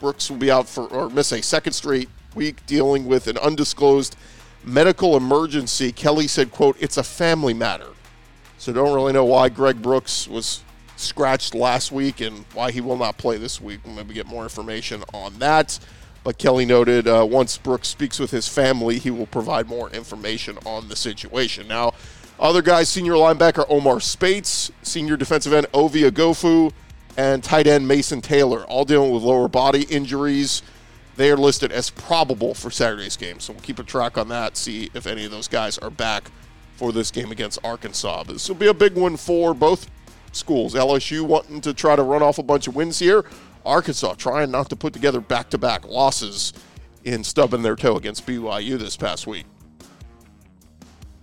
Brooks 0.00 0.28
will 0.28 0.38
be 0.38 0.50
out 0.50 0.68
for, 0.68 0.88
or 0.88 1.08
miss 1.10 1.30
a 1.30 1.40
second 1.40 1.74
straight 1.74 2.08
week 2.34 2.66
dealing 2.66 3.06
with 3.06 3.28
an 3.28 3.38
undisclosed 3.38 4.16
medical 4.64 5.16
emergency. 5.16 5.92
Kelly 5.92 6.26
said, 6.26 6.50
quote, 6.50 6.76
it's 6.80 6.96
a 6.96 7.04
family 7.04 7.54
matter. 7.54 7.86
So 8.58 8.72
don't 8.72 8.92
really 8.92 9.12
know 9.12 9.24
why 9.24 9.48
Greg 9.48 9.80
Brooks 9.80 10.26
was 10.26 10.62
scratched 10.96 11.54
last 11.54 11.92
week 11.92 12.20
and 12.20 12.44
why 12.54 12.72
he 12.72 12.80
will 12.80 12.96
not 12.96 13.16
play 13.16 13.38
this 13.38 13.60
week. 13.60 13.80
We'll 13.84 13.94
maybe 13.94 14.14
get 14.14 14.26
more 14.26 14.42
information 14.42 15.04
on 15.14 15.38
that. 15.38 15.78
But 16.24 16.38
Kelly 16.38 16.66
noted 16.66 17.06
uh, 17.06 17.24
once 17.24 17.56
Brooks 17.56 17.88
speaks 17.88 18.18
with 18.18 18.32
his 18.32 18.48
family, 18.48 18.98
he 18.98 19.10
will 19.10 19.28
provide 19.28 19.68
more 19.68 19.88
information 19.90 20.58
on 20.66 20.88
the 20.88 20.96
situation. 20.96 21.68
Now, 21.68 21.92
other 22.40 22.60
guys, 22.60 22.88
senior 22.88 23.12
linebacker 23.12 23.64
Omar 23.68 24.00
Speights, 24.00 24.72
senior 24.82 25.16
defensive 25.16 25.52
end 25.52 25.68
Ovie 25.72 26.02
Oghoufo, 26.02 26.72
and 27.16 27.42
tight 27.42 27.68
end 27.68 27.86
Mason 27.86 28.20
Taylor, 28.20 28.64
all 28.64 28.84
dealing 28.84 29.12
with 29.12 29.22
lower 29.22 29.48
body 29.48 29.84
injuries. 29.84 30.62
They 31.16 31.30
are 31.30 31.36
listed 31.36 31.72
as 31.72 31.90
probable 31.90 32.54
for 32.54 32.70
Saturday's 32.70 33.16
game. 33.16 33.38
So 33.40 33.52
we'll 33.52 33.62
keep 33.62 33.78
a 33.78 33.84
track 33.84 34.18
on 34.18 34.28
that, 34.28 34.56
see 34.56 34.90
if 34.94 35.06
any 35.06 35.24
of 35.24 35.30
those 35.30 35.48
guys 35.48 35.78
are 35.78 35.90
back 35.90 36.30
for 36.78 36.92
this 36.92 37.10
game 37.10 37.32
against 37.32 37.58
Arkansas. 37.64 38.22
This 38.22 38.48
will 38.48 38.54
be 38.54 38.68
a 38.68 38.74
big 38.74 38.94
one 38.94 39.16
for 39.16 39.52
both 39.52 39.90
schools. 40.30 40.74
LSU 40.74 41.26
wanting 41.26 41.60
to 41.62 41.74
try 41.74 41.96
to 41.96 42.04
run 42.04 42.22
off 42.22 42.38
a 42.38 42.42
bunch 42.42 42.68
of 42.68 42.76
wins 42.76 43.00
here. 43.00 43.24
Arkansas 43.66 44.14
trying 44.14 44.52
not 44.52 44.70
to 44.70 44.76
put 44.76 44.92
together 44.92 45.20
back-to-back 45.20 45.88
losses 45.88 46.52
in 47.02 47.24
stubbing 47.24 47.62
their 47.62 47.74
toe 47.74 47.96
against 47.96 48.24
BYU 48.24 48.78
this 48.78 48.96
past 48.96 49.26
week. 49.26 49.44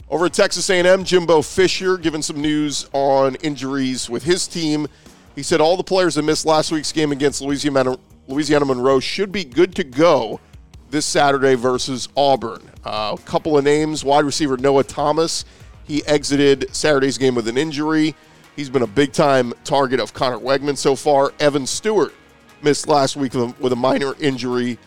Over 0.09 0.25
at 0.25 0.33
Texas 0.33 0.69
A&M, 0.69 1.05
Jimbo 1.05 1.41
Fisher 1.41 1.97
giving 1.97 2.21
some 2.21 2.41
news 2.41 2.89
on 2.91 3.35
injuries 3.35 4.09
with 4.09 4.23
his 4.23 4.47
team. 4.47 4.87
He 5.35 5.41
said 5.41 5.61
all 5.61 5.77
the 5.77 5.83
players 5.83 6.15
that 6.15 6.23
missed 6.23 6.45
last 6.45 6.71
week's 6.71 6.91
game 6.91 7.13
against 7.13 7.41
Louisiana, 7.41 7.97
Louisiana 8.27 8.65
Monroe 8.65 8.99
should 8.99 9.31
be 9.31 9.45
good 9.45 9.73
to 9.75 9.85
go 9.85 10.41
this 10.95 11.05
Saturday 11.05 11.55
versus 11.55 12.07
Auburn. 12.15 12.61
Uh, 12.85 13.17
a 13.19 13.21
couple 13.23 13.57
of 13.57 13.65
names: 13.65 14.05
wide 14.05 14.23
receiver 14.23 14.55
Noah 14.55 14.85
Thomas. 14.85 15.43
He 15.83 16.05
exited 16.05 16.73
Saturday's 16.73 17.17
game 17.17 17.35
with 17.35 17.49
an 17.49 17.57
injury. 17.57 18.15
He's 18.55 18.69
been 18.69 18.81
a 18.81 18.87
big-time 18.87 19.53
target 19.65 19.99
of 19.99 20.13
Conner 20.13 20.39
Weigman 20.39 20.77
so 20.77 20.95
far. 20.95 21.33
Evan 21.41 21.67
Stewart 21.67 22.13
missed 22.61 22.87
last 22.87 23.17
week 23.17 23.33
with 23.33 23.73
a 23.73 23.75
minor 23.75 24.15
injury, 24.21 24.79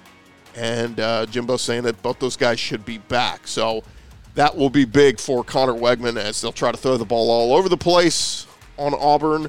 and 0.56 0.98
uh, 0.98 1.26
Jimbo 1.26 1.58
saying 1.58 1.82
that 1.82 2.00
both 2.00 2.18
those 2.20 2.38
guys 2.38 2.58
should 2.58 2.86
be 2.86 2.96
back. 2.96 3.46
So 3.46 3.82
that 4.34 4.56
will 4.56 4.70
be 4.70 4.86
big 4.86 5.20
for 5.20 5.44
Conner 5.44 5.74
Weigman 5.74 6.16
as 6.16 6.40
they'll 6.40 6.52
try 6.52 6.72
to 6.72 6.78
throw 6.78 6.96
the 6.96 7.04
ball 7.04 7.30
all 7.30 7.54
over 7.54 7.68
the 7.68 7.76
place 7.76 8.46
on 8.78 8.94
Auburn. 8.94 9.48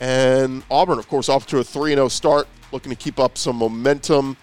And 0.00 0.64
Auburn, 0.70 0.98
of 0.98 1.08
course, 1.08 1.30
off 1.30 1.46
to 1.46 1.60
a 1.60 1.64
3 1.64 1.94
0 1.94 2.08
start, 2.08 2.46
looking 2.72 2.90
to 2.90 2.96
keep 2.96 3.18
up 3.18 3.38
some 3.38 3.56
momentum. 3.56 4.36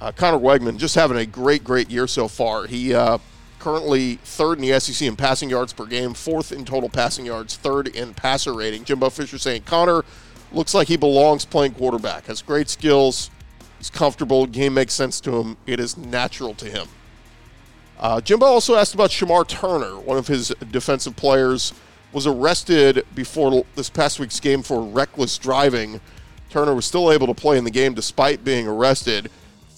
Uh, 0.00 0.12
Conner 0.12 0.38
Weigman 0.38 0.78
just 0.78 0.94
having 0.94 1.18
a 1.18 1.26
great, 1.26 1.62
great 1.62 1.90
year 1.90 2.06
so 2.06 2.26
far. 2.26 2.66
He 2.66 2.94
uh, 2.94 3.18
currently 3.58 4.16
third 4.16 4.58
in 4.58 4.68
the 4.68 4.80
SEC 4.80 5.06
in 5.06 5.14
passing 5.14 5.50
yards 5.50 5.72
per 5.72 5.84
game, 5.84 6.14
fourth 6.14 6.52
in 6.52 6.64
total 6.64 6.88
passing 6.88 7.26
yards, 7.26 7.56
third 7.56 7.88
in 7.88 8.14
passer 8.14 8.54
rating. 8.54 8.84
Jimbo 8.84 9.10
Fisher 9.10 9.38
saying 9.38 9.62
Conner 9.62 10.04
looks 10.52 10.74
like 10.74 10.88
he 10.88 10.96
belongs 10.96 11.44
playing 11.44 11.74
quarterback, 11.74 12.26
has 12.26 12.42
great 12.42 12.68
skills, 12.68 13.30
he's 13.78 13.90
comfortable, 13.90 14.46
game 14.46 14.74
makes 14.74 14.94
sense 14.94 15.20
to 15.20 15.36
him, 15.38 15.56
it 15.66 15.78
is 15.78 15.96
natural 15.96 16.54
to 16.54 16.66
him. 16.66 16.88
Uh, 17.98 18.20
Jimbo 18.20 18.46
also 18.46 18.76
asked 18.76 18.94
about 18.94 19.10
Shemar 19.10 19.46
Turner, 19.46 20.00
one 20.00 20.16
of 20.16 20.26
his 20.26 20.48
defensive 20.70 21.14
players, 21.16 21.74
was 22.12 22.26
arrested 22.26 23.04
before 23.14 23.64
this 23.76 23.90
past 23.90 24.18
week's 24.18 24.40
game 24.40 24.62
for 24.62 24.82
reckless 24.82 25.36
driving. 25.36 26.00
Turner 26.48 26.74
was 26.74 26.86
still 26.86 27.12
able 27.12 27.26
to 27.26 27.34
play 27.34 27.58
in 27.58 27.64
the 27.64 27.70
game 27.70 27.94
despite 27.94 28.42
being 28.42 28.66
arrested. 28.66 29.30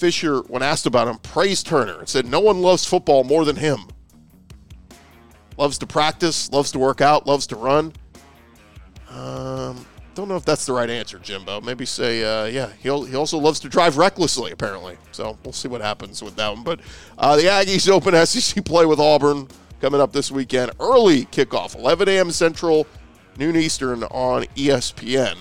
Fisher, 0.03 0.41
when 0.49 0.65
asked 0.65 0.87
about 0.87 1.07
him, 1.07 1.17
praised 1.19 1.69
Turner 1.69 2.01
and 2.01 2.09
said, 2.09 2.27
No 2.27 2.41
one 2.41 2.61
loves 2.61 2.85
football 2.85 3.23
more 3.23 3.45
than 3.45 3.55
him. 3.55 3.87
Loves 5.57 5.79
to 5.79 5.87
practice, 5.87 6.51
loves 6.51 6.73
to 6.73 6.81
work 6.81 7.01
out, 7.01 7.25
loves 7.25 7.47
to 7.47 7.55
run. 7.55 7.93
Um, 9.11 9.87
don't 10.17 10.27
know 10.27 10.35
if 10.35 10.45
that's 10.45 10.67
the 10.67 10.73
right 10.73 10.91
answer, 10.91 11.21
Jimbo. 11.21 11.61
Maybe 11.61 11.87
say, 11.87 12.25
uh, 12.25 12.47
yeah, 12.47 12.71
he 12.81 12.89
he 13.07 13.15
also 13.15 13.39
loves 13.39 13.61
to 13.61 13.69
drive 13.69 13.97
recklessly, 13.97 14.51
apparently. 14.51 14.99
So 15.13 15.39
we'll 15.45 15.53
see 15.53 15.69
what 15.69 15.81
happens 15.81 16.21
with 16.21 16.35
that 16.35 16.53
one. 16.53 16.65
But 16.65 16.81
uh, 17.17 17.37
the 17.37 17.45
Aggies 17.45 17.89
open 17.89 18.13
SEC 18.27 18.65
play 18.65 18.85
with 18.85 18.99
Auburn 18.99 19.47
coming 19.81 20.01
up 20.01 20.13
this 20.13 20.33
weekend. 20.33 20.73
Early 20.81 21.27
kickoff, 21.27 21.77
11 21.77 22.09
a.m. 22.09 22.33
Central, 22.33 22.89
noon 23.39 23.55
Eastern 23.55 24.03
on 24.03 24.47
ESPN. 24.57 25.37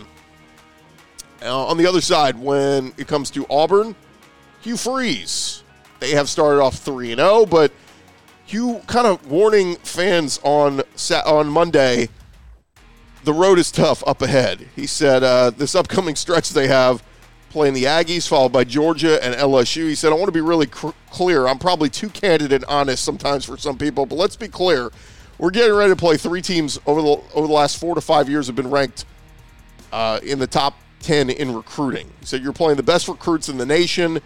Uh, 1.41 1.65
on 1.65 1.77
the 1.77 1.87
other 1.87 2.01
side, 2.01 2.37
when 2.37 2.93
it 2.99 3.07
comes 3.07 3.31
to 3.31 3.47
Auburn, 3.49 3.95
Hugh 4.61 4.77
Freeze. 4.77 5.63
They 5.99 6.11
have 6.11 6.29
started 6.29 6.61
off 6.61 6.79
3 6.79 7.15
0, 7.15 7.45
but 7.45 7.71
Hugh 8.45 8.81
kind 8.87 9.07
of 9.07 9.29
warning 9.29 9.75
fans 9.77 10.39
on 10.43 10.81
on 11.25 11.47
Monday 11.47 12.09
the 13.23 13.33
road 13.33 13.59
is 13.59 13.71
tough 13.71 14.03
up 14.07 14.21
ahead. 14.21 14.67
He 14.75 14.87
said 14.87 15.23
uh, 15.23 15.51
this 15.51 15.75
upcoming 15.75 16.15
stretch 16.15 16.49
they 16.49 16.67
have 16.67 17.03
playing 17.49 17.73
the 17.73 17.83
Aggies, 17.83 18.27
followed 18.27 18.51
by 18.51 18.63
Georgia 18.63 19.23
and 19.23 19.35
LSU. 19.35 19.87
He 19.87 19.95
said, 19.95 20.11
I 20.11 20.15
want 20.15 20.27
to 20.27 20.31
be 20.31 20.41
really 20.41 20.67
cr- 20.67 20.89
clear. 21.11 21.47
I'm 21.47 21.59
probably 21.59 21.89
too 21.89 22.09
candid 22.09 22.53
and 22.53 22.63
honest 22.65 23.03
sometimes 23.03 23.45
for 23.45 23.57
some 23.57 23.77
people, 23.77 24.05
but 24.05 24.15
let's 24.15 24.37
be 24.37 24.47
clear. 24.47 24.89
We're 25.37 25.51
getting 25.51 25.75
ready 25.75 25.91
to 25.91 25.95
play 25.95 26.17
three 26.17 26.41
teams 26.41 26.79
over 26.85 27.01
the 27.01 27.09
over 27.33 27.47
the 27.47 27.53
last 27.53 27.77
four 27.77 27.95
to 27.95 28.01
five 28.01 28.29
years 28.29 28.47
have 28.47 28.55
been 28.55 28.69
ranked 28.69 29.05
uh, 29.91 30.19
in 30.23 30.39
the 30.39 30.47
top 30.47 30.75
10 31.01 31.29
in 31.29 31.53
recruiting. 31.53 32.07
He 32.19 32.25
said, 32.25 32.41
You're 32.43 32.53
playing 32.53 32.77
the 32.77 32.83
best 32.83 33.07
recruits 33.07 33.49
in 33.49 33.57
the 33.57 33.65
nation. 33.65 34.19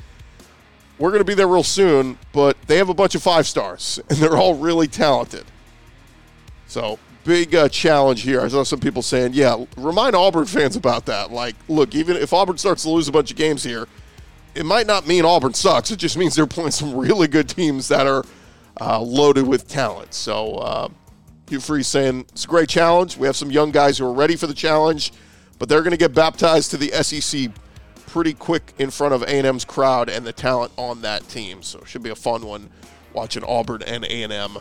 We're 0.97 1.09
going 1.09 1.19
to 1.19 1.25
be 1.25 1.33
there 1.33 1.47
real 1.47 1.63
soon, 1.63 2.17
but 2.31 2.57
they 2.67 2.77
have 2.77 2.89
a 2.89 2.93
bunch 2.93 3.15
of 3.15 3.23
five 3.23 3.47
stars, 3.47 3.99
and 4.09 4.17
they're 4.19 4.37
all 4.37 4.55
really 4.55 4.87
talented. 4.87 5.45
So, 6.67 6.99
big 7.23 7.53
uh, 7.53 7.69
challenge 7.69 8.21
here. 8.21 8.41
I 8.41 8.47
saw 8.47 8.63
some 8.63 8.79
people 8.79 9.01
saying, 9.01 9.33
Yeah, 9.33 9.65
remind 9.77 10.15
Auburn 10.15 10.45
fans 10.45 10.75
about 10.75 11.05
that. 11.07 11.31
Like, 11.31 11.55
look, 11.67 11.93
even 11.95 12.15
if 12.15 12.33
Auburn 12.33 12.57
starts 12.57 12.83
to 12.83 12.89
lose 12.89 13.07
a 13.07 13.11
bunch 13.11 13.31
of 13.31 13.37
games 13.37 13.63
here, 13.63 13.87
it 14.55 14.65
might 14.65 14.87
not 14.87 15.05
mean 15.05 15.25
Auburn 15.25 15.53
sucks. 15.53 15.91
It 15.91 15.97
just 15.97 16.17
means 16.17 16.35
they're 16.35 16.47
playing 16.47 16.71
some 16.71 16.95
really 16.95 17.27
good 17.27 17.49
teams 17.49 17.89
that 17.89 18.07
are 18.07 18.23
uh, 18.79 18.99
loaded 19.01 19.45
with 19.45 19.67
talent. 19.67 20.13
So, 20.13 20.55
uh, 20.55 20.89
Hugh 21.49 21.59
Freeze 21.59 21.87
saying 21.87 22.25
it's 22.29 22.45
a 22.45 22.47
great 22.47 22.69
challenge. 22.69 23.17
We 23.17 23.27
have 23.27 23.35
some 23.35 23.51
young 23.51 23.71
guys 23.71 23.97
who 23.97 24.05
are 24.05 24.13
ready 24.13 24.35
for 24.35 24.47
the 24.47 24.53
challenge, 24.53 25.11
but 25.59 25.69
they're 25.69 25.81
going 25.81 25.91
to 25.91 25.97
get 25.97 26.13
baptized 26.13 26.71
to 26.71 26.77
the 26.77 26.91
SEC 27.03 27.51
pretty 28.15 28.33
quick 28.33 28.71
in 28.79 28.89
front 28.89 29.13
of 29.13 29.23
A&M's 29.23 29.65
crowd 29.65 30.07
and 30.07 30.25
the 30.25 30.31
talent 30.31 30.71
on 30.77 31.01
that 31.01 31.27
team. 31.27 31.61
So 31.61 31.79
it 31.79 31.89
should 31.89 32.01
be 32.01 32.11
a 32.11 32.15
fun 32.15 32.45
one 32.45 32.69
watching 33.11 33.43
Auburn 33.43 33.83
and 33.83 34.05
A&M 34.05 34.57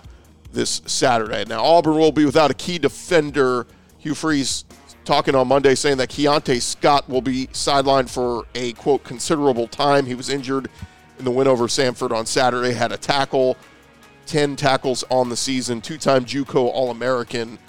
this 0.53 0.83
Saturday. 0.87 1.45
Now 1.45 1.63
Auburn 1.63 1.95
will 1.95 2.11
be 2.11 2.25
without 2.25 2.51
a 2.51 2.55
key 2.55 2.79
defender. 2.79 3.69
Hugh 3.99 4.17
Freeze 4.17 4.65
talking 5.05 5.37
on 5.37 5.47
Monday 5.47 5.77
saying 5.77 5.99
that 5.99 6.09
Keionte 6.09 6.61
Scott 6.61 7.09
will 7.09 7.21
be 7.23 7.47
sidelined 7.53 8.11
for 8.11 8.45
a 8.57 8.73
quote 8.73 9.05
considerable 9.05 9.69
time. 9.69 10.05
He 10.05 10.17
was 10.17 10.31
injured 10.31 10.69
in 11.21 11.25
the 11.25 11.31
win 11.31 11.47
over 11.47 11.69
Samford 11.69 12.11
on 12.11 12.27
Saturday, 12.27 12.73
had 12.73 12.91
a 12.91 12.97
tackle 12.97 13.57
10 14.27 14.57
tackles 14.57 15.05
on 15.11 15.29
the 15.29 15.37
season, 15.37 15.81
two 15.81 15.99
time 15.99 16.25
Juco 16.25 16.65
All 16.73 16.91
American, 16.91 17.61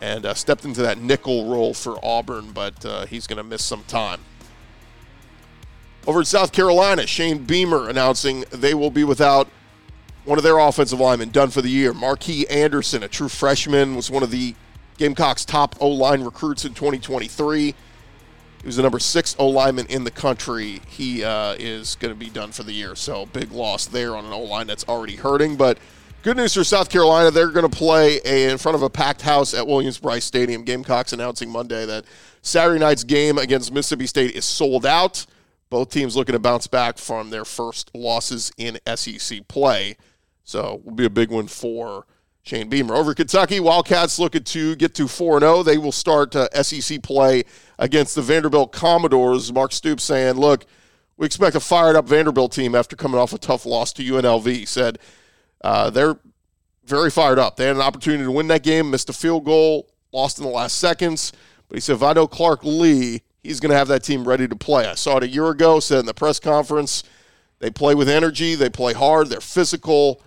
and 0.00 0.26
uh, 0.26 0.34
stepped 0.34 0.64
into 0.64 0.82
that 0.82 0.98
nickel 0.98 1.48
role 1.48 1.74
for 1.74 1.96
Auburn, 2.04 2.50
but 2.50 2.84
uh, 2.84 3.06
he's 3.06 3.28
going 3.28 3.36
to 3.36 3.44
miss 3.44 3.62
some 3.62 3.84
time. 3.84 4.18
Over 6.08 6.20
in 6.20 6.24
South 6.24 6.52
Carolina, 6.52 7.06
Shane 7.06 7.44
Beamer 7.44 7.90
announcing 7.90 8.46
they 8.50 8.72
will 8.72 8.90
be 8.90 9.04
without 9.04 9.46
one 10.24 10.38
of 10.38 10.42
their 10.42 10.56
offensive 10.56 10.98
linemen 10.98 11.28
done 11.28 11.50
for 11.50 11.60
the 11.60 11.68
year. 11.68 11.92
Marquis 11.92 12.48
Anderson, 12.48 13.02
a 13.02 13.08
true 13.08 13.28
freshman, 13.28 13.94
was 13.94 14.10
one 14.10 14.22
of 14.22 14.30
the 14.30 14.54
Gamecocks' 14.96 15.44
top 15.44 15.76
O 15.80 15.88
line 15.88 16.22
recruits 16.22 16.64
in 16.64 16.72
2023. 16.72 17.60
He 17.62 17.74
was 18.64 18.76
the 18.76 18.82
number 18.82 18.98
six 18.98 19.36
O 19.38 19.48
lineman 19.48 19.84
in 19.90 20.04
the 20.04 20.10
country. 20.10 20.80
He 20.88 21.22
uh, 21.22 21.56
is 21.58 21.96
going 21.96 22.14
to 22.14 22.18
be 22.18 22.30
done 22.30 22.52
for 22.52 22.62
the 22.62 22.72
year. 22.72 22.96
So 22.96 23.26
big 23.26 23.52
loss 23.52 23.84
there 23.84 24.16
on 24.16 24.24
an 24.24 24.32
O 24.32 24.40
line 24.40 24.66
that's 24.66 24.88
already 24.88 25.16
hurting. 25.16 25.56
But 25.56 25.78
Good 26.22 26.36
news 26.38 26.54
for 26.54 26.64
South 26.64 26.90
Carolina. 26.90 27.30
They're 27.30 27.50
going 27.50 27.70
to 27.70 27.76
play 27.76 28.20
a, 28.24 28.50
in 28.50 28.58
front 28.58 28.74
of 28.74 28.82
a 28.82 28.90
packed 28.90 29.22
house 29.22 29.54
at 29.54 29.66
Williams-Brice 29.66 30.24
Stadium. 30.24 30.64
Gamecocks 30.64 31.12
announcing 31.12 31.48
Monday 31.48 31.86
that 31.86 32.06
Saturday 32.42 32.80
night's 32.80 33.04
game 33.04 33.38
against 33.38 33.72
Mississippi 33.72 34.06
State 34.06 34.34
is 34.34 34.44
sold 34.44 34.84
out. 34.84 35.26
Both 35.70 35.90
teams 35.90 36.16
looking 36.16 36.32
to 36.32 36.38
bounce 36.38 36.66
back 36.66 36.98
from 36.98 37.30
their 37.30 37.44
first 37.44 37.90
losses 37.94 38.50
in 38.56 38.78
SEC 38.94 39.46
play. 39.48 39.96
So 40.44 40.80
will 40.84 40.94
be 40.94 41.04
a 41.04 41.10
big 41.10 41.30
one 41.30 41.46
for 41.46 42.06
Shane 42.42 42.68
Beamer. 42.68 42.94
Over 42.94 43.14
Kentucky, 43.14 43.60
Wildcats 43.60 44.18
looking 44.18 44.44
to 44.44 44.74
get 44.76 44.94
to 44.94 45.06
4 45.06 45.40
0. 45.40 45.62
They 45.62 45.76
will 45.76 45.92
start 45.92 46.34
uh, 46.34 46.48
SEC 46.62 47.02
play 47.02 47.44
against 47.78 48.14
the 48.14 48.22
Vanderbilt 48.22 48.72
Commodores. 48.72 49.52
Mark 49.52 49.72
Stoops 49.72 50.04
saying, 50.04 50.36
look, 50.36 50.64
we 51.18 51.26
expect 51.26 51.56
a 51.56 51.60
fired 51.60 51.96
up 51.96 52.08
Vanderbilt 52.08 52.52
team 52.52 52.74
after 52.74 52.96
coming 52.96 53.20
off 53.20 53.34
a 53.34 53.38
tough 53.38 53.66
loss 53.66 53.92
to 53.94 54.02
UNLV. 54.02 54.46
He 54.46 54.64
said, 54.64 54.98
uh, 55.62 55.90
they're 55.90 56.18
very 56.84 57.10
fired 57.10 57.38
up. 57.38 57.56
They 57.56 57.66
had 57.66 57.76
an 57.76 57.82
opportunity 57.82 58.24
to 58.24 58.30
win 58.30 58.46
that 58.48 58.62
game, 58.62 58.90
missed 58.90 59.10
a 59.10 59.12
field 59.12 59.44
goal, 59.44 59.90
lost 60.12 60.38
in 60.38 60.44
the 60.44 60.50
last 60.50 60.78
seconds. 60.78 61.32
But 61.68 61.76
he 61.76 61.80
said, 61.80 62.00
know 62.00 62.26
Clark 62.26 62.60
Lea, 62.64 63.22
he's 63.42 63.60
going 63.60 63.70
to 63.70 63.76
have 63.76 63.88
that 63.88 64.02
team 64.02 64.26
ready 64.26 64.48
to 64.48 64.56
play. 64.56 64.86
I 64.86 64.94
saw 64.94 65.18
it 65.18 65.22
a 65.22 65.28
year 65.28 65.48
ago, 65.48 65.80
said 65.80 66.00
in 66.00 66.06
the 66.06 66.14
press 66.14 66.40
conference, 66.40 67.04
they 67.60 67.70
play 67.70 67.94
with 67.94 68.08
energy, 68.08 68.54
they 68.54 68.70
play 68.70 68.92
hard, 68.92 69.28
they're 69.28 69.40
physical. 69.40 70.22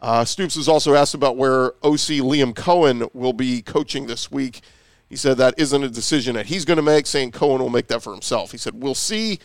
Uh, 0.00 0.24
Stoops 0.24 0.56
was 0.56 0.68
also 0.68 0.94
asked 0.94 1.14
about 1.14 1.36
where 1.36 1.68
OC 1.82 2.20
Liam 2.22 2.52
Coen 2.52 3.12
will 3.14 3.32
be 3.32 3.62
coaching 3.62 4.06
this 4.06 4.30
week. 4.30 4.60
He 5.08 5.16
said 5.16 5.38
that 5.38 5.54
isn't 5.56 5.82
a 5.82 5.88
decision 5.88 6.34
that 6.34 6.46
he's 6.46 6.64
going 6.64 6.76
to 6.76 6.82
make, 6.82 7.06
saying 7.06 7.32
Coen 7.32 7.60
will 7.60 7.70
make 7.70 7.86
that 7.88 8.02
for 8.02 8.12
himself. 8.12 8.52
He 8.52 8.58
said, 8.58 8.82
We'll 8.82 8.94
see. 8.94 9.38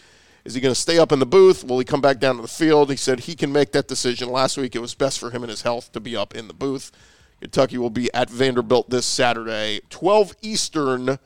Is 0.44 0.56
he 0.56 0.62
going 0.62 0.74
to 0.74 0.80
stay 0.80 0.98
up 0.98 1.12
in 1.12 1.20
the 1.20 1.26
booth? 1.26 1.64
Will 1.64 1.78
he 1.78 1.86
come 1.86 2.02
back 2.02 2.20
down 2.20 2.38
to 2.38 2.42
the 2.42 2.48
field? 2.48 2.90
He 2.90 2.96
said 2.96 3.22
he 3.22 3.36
can 3.36 3.54
make 3.54 3.72
that 3.74 3.88
decision. 3.88 4.30
Last 4.30 4.58
week, 4.58 4.76
it 4.76 4.80
was 4.80 4.96
best 4.96 5.20
for 5.20 5.30
him 5.30 5.44
and 5.44 5.52
his 5.52 5.62
health 5.62 5.92
to 5.92 6.00
be 6.00 6.16
up 6.16 6.36
in 6.36 6.48
the 6.48 6.54
booth. 6.54 6.92
Kentucky 7.40 7.78
will 7.78 7.92
be 7.92 8.12
at 8.14 8.30
Vanderbilt 8.30 8.90
this 8.90 9.06
Saturday, 9.06 9.82
12 9.90 10.36
Eastern 10.42 11.20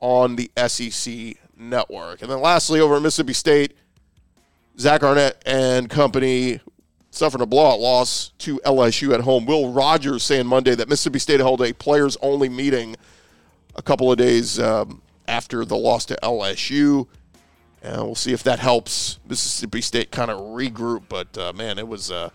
on 0.00 0.36
the 0.36 0.50
SEC 0.66 1.36
network. 1.56 2.22
And 2.22 2.30
then 2.30 2.40
lastly, 2.40 2.80
over 2.80 2.96
at 2.96 3.02
Mississippi 3.02 3.32
State, 3.32 3.74
Zach 4.78 5.02
Arnett 5.02 5.42
and 5.46 5.88
company 5.88 6.60
suffering 7.10 7.42
a 7.42 7.46
blowout 7.46 7.80
loss 7.80 8.30
to 8.38 8.58
LSU 8.58 9.14
at 9.14 9.20
home. 9.20 9.46
Will 9.46 9.72
Rogers 9.72 10.22
saying 10.22 10.46
Monday 10.46 10.74
that 10.74 10.88
Mississippi 10.88 11.18
State 11.18 11.40
held 11.40 11.62
a 11.62 11.72
players 11.72 12.16
only 12.20 12.48
meeting 12.48 12.96
a 13.74 13.82
couple 13.82 14.12
of 14.12 14.18
days 14.18 14.58
um, 14.60 15.00
after 15.26 15.64
the 15.64 15.76
loss 15.76 16.04
to 16.06 16.18
LSU. 16.22 17.06
And 17.82 18.02
we'll 18.02 18.14
see 18.14 18.32
if 18.32 18.42
that 18.42 18.58
helps 18.58 19.18
Mississippi 19.28 19.80
State 19.80 20.10
kind 20.10 20.30
of 20.30 20.38
regroup. 20.38 21.04
But 21.08 21.36
uh, 21.38 21.52
man, 21.52 21.78
it 21.78 21.88
was 21.88 22.10
a 22.10 22.32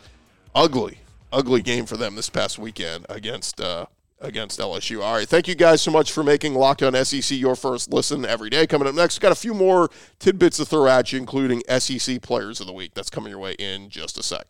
ugly, 0.55 0.99
ugly 1.31 1.61
game 1.61 1.85
for 1.85 1.97
them 1.97 2.15
this 2.15 2.29
past 2.29 2.57
weekend 2.57 3.05
against 3.09 3.61
uh, 3.61 3.85
against 4.21 4.59
LSU. 4.59 5.03
All 5.03 5.15
right, 5.15 5.27
thank 5.27 5.47
you 5.47 5.55
guys 5.55 5.81
so 5.81 5.91
much 5.91 6.11
for 6.11 6.23
making 6.23 6.53
Locked 6.53 6.83
On 6.83 6.93
SEC 7.05 7.37
your 7.37 7.55
first 7.55 7.91
listen 7.91 8.25
every 8.25 8.49
day. 8.49 8.67
Coming 8.67 8.87
up 8.87 8.95
next, 8.95 9.19
got 9.19 9.31
a 9.31 9.35
few 9.35 9.53
more 9.53 9.89
tidbits 10.19 10.57
to 10.57 10.65
throw 10.65 10.87
at 10.87 11.11
you, 11.11 11.19
including 11.19 11.63
SEC 11.79 12.21
Players 12.21 12.61
of 12.61 12.67
the 12.67 12.73
Week. 12.73 12.93
That's 12.93 13.09
coming 13.09 13.31
your 13.31 13.39
way 13.39 13.53
in 13.53 13.89
just 13.89 14.17
a 14.17 14.23
sec. 14.23 14.45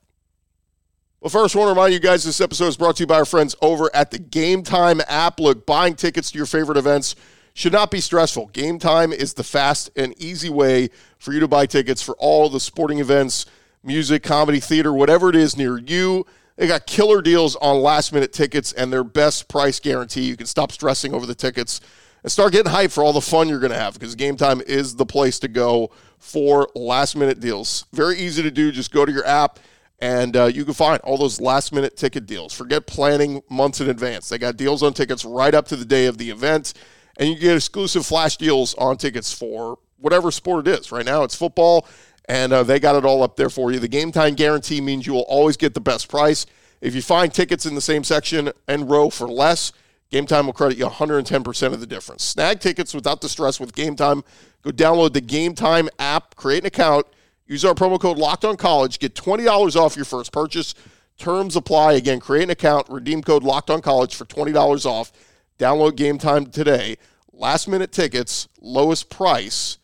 Well, 1.22 1.30
first, 1.30 1.56
I 1.56 1.60
want 1.60 1.68
to 1.68 1.74
remind 1.74 1.94
you 1.94 2.00
guys 2.00 2.24
this 2.24 2.42
episode 2.42 2.66
is 2.66 2.78
brought 2.78 2.96
to 2.98 3.04
you 3.04 3.08
by 3.08 3.18
our 3.18 3.26
friends 3.26 3.56
over 3.62 3.90
at 3.94 4.12
the 4.12 4.20
Game 4.20 4.64
Time 4.64 5.02
app. 5.08 5.40
Look, 5.40 5.66
buying 5.66 5.96
tickets 5.96 6.32
to 6.32 6.38
your 6.38 6.48
favorite 6.48 6.78
events 6.78 7.16
should 7.54 7.74
not 7.74 7.92
be 7.92 8.02
stressful. 8.02 8.48
Game 8.48 8.80
time 8.80 9.12
is 9.12 9.34
the 9.34 9.44
fast 9.44 9.90
and 9.96 10.20
easy 10.20 10.50
way 10.50 10.90
for 11.20 11.34
you 11.34 11.40
to 11.40 11.48
buy 11.48 11.66
tickets 11.66 12.02
for 12.02 12.16
all 12.18 12.50
the 12.50 12.60
sporting 12.60 13.00
events, 13.00 13.46
music, 13.84 14.24
comedy, 14.24 14.60
theater, 14.60 14.94
whatever 14.94 15.30
it 15.30 15.36
is 15.36 15.58
near 15.58 15.78
you. 15.78 16.26
They 16.62 16.68
got 16.68 16.86
killer 16.86 17.24
deals 17.24 17.56
on 17.56 17.82
last 17.82 18.14
minute 18.14 18.34
tickets 18.34 18.72
and 18.72 18.94
their 18.94 19.04
best 19.04 19.48
price 19.48 19.80
guarantee. 19.80 20.22
You 20.26 20.38
can 20.38 20.46
stop 20.46 20.72
stressing 20.72 21.12
over 21.12 21.26
the 21.26 21.34
tickets 21.34 21.82
and 22.22 22.32
start 22.32 22.52
getting 22.52 22.72
hyped 22.72 22.92
for 22.92 23.04
all 23.04 23.14
the 23.14 23.20
fun 23.20 23.50
you're 23.50 23.58
going 23.58 23.72
to 23.72 23.80
have 23.80 23.96
because 23.96 24.14
game 24.14 24.38
time 24.38 24.62
is 24.62 24.96
the 24.96 25.06
place 25.08 25.40
to 25.40 25.48
go 25.48 25.90
for 26.20 26.70
last 26.76 27.16
minute 27.16 27.40
deals. 27.40 27.88
Very 27.94 28.20
easy 28.20 28.44
to 28.44 28.52
do. 28.52 28.72
Just 28.72 28.94
go 28.94 29.08
to 29.08 29.12
your 29.12 29.26
app 29.26 29.58
and 29.98 30.38
uh, 30.38 30.46
you 30.46 30.64
can 30.64 30.76
find 30.76 31.02
all 31.02 31.18
those 31.18 31.42
last 31.42 31.74
minute 31.74 31.98
ticket 31.98 32.28
deals. 32.28 32.54
Forget 32.54 32.86
planning 32.86 33.42
months 33.50 33.82
in 33.82 33.90
advance. 33.90 34.30
They 34.30 34.38
got 34.38 34.56
deals 34.56 34.84
on 34.84 34.94
tickets 34.94 35.26
right 35.26 35.56
up 35.56 35.68
to 35.70 35.76
the 35.76 35.84
day 35.84 36.06
of 36.06 36.20
the 36.20 36.30
event 36.30 36.76
and 37.18 37.28
you 37.28 37.40
get 37.40 37.56
exclusive 37.56 38.06
flash 38.06 38.38
deals 38.38 38.76
on 38.76 38.98
tickets 38.98 39.34
for 39.34 39.80
whatever 39.98 40.30
sport 40.30 40.68
it 40.68 40.80
is. 40.80 40.92
Right 40.92 41.06
now, 41.06 41.24
it's 41.24 41.36
football, 41.36 41.88
and 42.26 42.54
uh, 42.54 42.64
they 42.64 42.80
got 42.80 42.96
it 42.96 43.06
all 43.06 43.24
up 43.24 43.36
there 43.36 43.50
for 43.50 43.72
you. 43.72 43.80
The 43.80 43.88
game 43.88 44.12
time 44.12 44.36
guarantee 44.36 44.82
means 44.82 45.06
you 45.06 45.14
will 45.14 45.22
always 45.22 45.58
get 45.58 45.74
the 45.74 45.82
best 45.82 46.10
price. 46.10 46.46
If 46.82 46.96
you 46.96 47.02
find 47.02 47.34
tickets 47.34 47.66
in 47.66 47.76
the 47.76 47.82
same 47.82 48.04
section 48.04 48.52
and 48.68 48.90
row 48.90 49.10
for 49.10 49.28
less, 49.28 49.72
Game 50.12 50.26
Time 50.26 50.46
will 50.46 50.54
credit 50.54 50.78
you 50.78 50.86
110% 50.86 51.74
of 51.74 51.80
the 51.80 51.88
difference. 51.88 52.24
Snag 52.24 52.60
tickets 52.60 52.94
without 52.94 53.22
the 53.22 53.30
stress 53.30 53.60
with 53.60 53.74
Game 53.74 53.96
Time. 53.96 54.24
Go 54.62 54.72
download 54.72 55.14
the 55.14 55.22
Game 55.22 55.56
Time 55.56 55.90
app, 56.00 56.36
create 56.36 56.64
an 56.64 56.68
account, 56.68 57.08
use 57.48 57.64
our 57.64 57.74
promo 57.74 58.00
code 58.00 58.18
Locked 58.18 58.44
On 58.44 58.58
College, 58.58 59.00
get 59.00 59.16
$20 59.16 59.76
off 59.78 59.96
your 59.96 60.06
first 60.06 60.34
purchase. 60.34 60.76
Terms 61.18 61.56
apply. 61.56 61.94
Again, 61.94 62.20
create 62.20 62.44
an 62.44 62.50
account, 62.50 62.90
redeem 62.90 63.22
code 63.22 63.44
Locked 63.44 63.70
On 63.70 63.82
College 63.82 64.14
for 64.14 64.26
$20 64.26 64.86
off. 64.86 65.14
Download 65.58 65.96
Game 65.96 66.18
Time 66.18 66.46
today. 66.48 66.98
Last 67.32 67.68
minute 67.68 67.92
tickets, 67.92 68.50
lowest 68.60 69.10
price, 69.10 69.78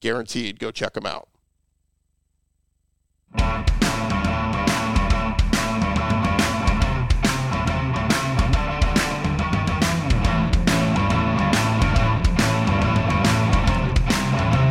guaranteed. 0.00 0.58
Go 0.58 0.70
check 0.72 0.94
them 0.94 1.06
out. 1.06 1.28
All 3.34 3.40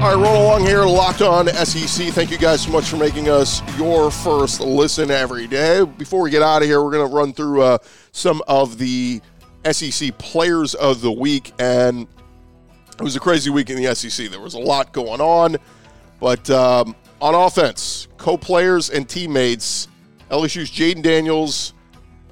right, 0.08 0.16
roll 0.16 0.44
along 0.44 0.66
here, 0.66 0.84
locked 0.84 1.22
on 1.22 1.48
SEC. 1.48 2.08
Thank 2.08 2.32
you 2.32 2.38
guys 2.38 2.64
so 2.64 2.72
much 2.72 2.86
for 2.86 2.98
making 2.98 3.30
us 3.30 3.62
your 3.78 4.10
first 4.12 4.60
listen 4.60 5.12
every 5.12 5.48
day. 5.48 5.84
Before 5.86 6.22
we 6.22 6.30
get 6.30 6.42
out 6.42 6.62
of 6.62 6.68
here, 6.68 6.84
we're 6.84 6.92
going 6.92 7.08
to 7.08 7.16
run 7.16 7.34
through 7.34 7.62
uh, 7.62 7.78
some 8.12 8.42
of 8.48 8.78
the 8.78 9.22
SEC 9.70 10.18
Players 10.18 10.74
of 10.76 11.02
the 11.02 11.12
Week, 11.12 11.54
and 11.60 12.08
it 12.98 13.04
was 13.04 13.16
a 13.16 13.20
crazy 13.20 13.50
week 13.50 13.70
in 13.70 13.82
the 13.82 13.96
SEC. 13.96 14.30
There 14.30 14.40
was 14.40 14.54
a 14.54 14.60
lot 14.60 14.92
going 14.92 15.22
on, 15.22 15.58
but 16.20 16.50
um, 16.50 16.96
on 17.22 17.36
offense, 17.36 18.08
co-players 18.18 18.90
and 18.90 19.08
teammates, 19.08 19.88
LSU's 20.30 20.72
Jayden 20.72 21.04
Daniels 21.04 21.74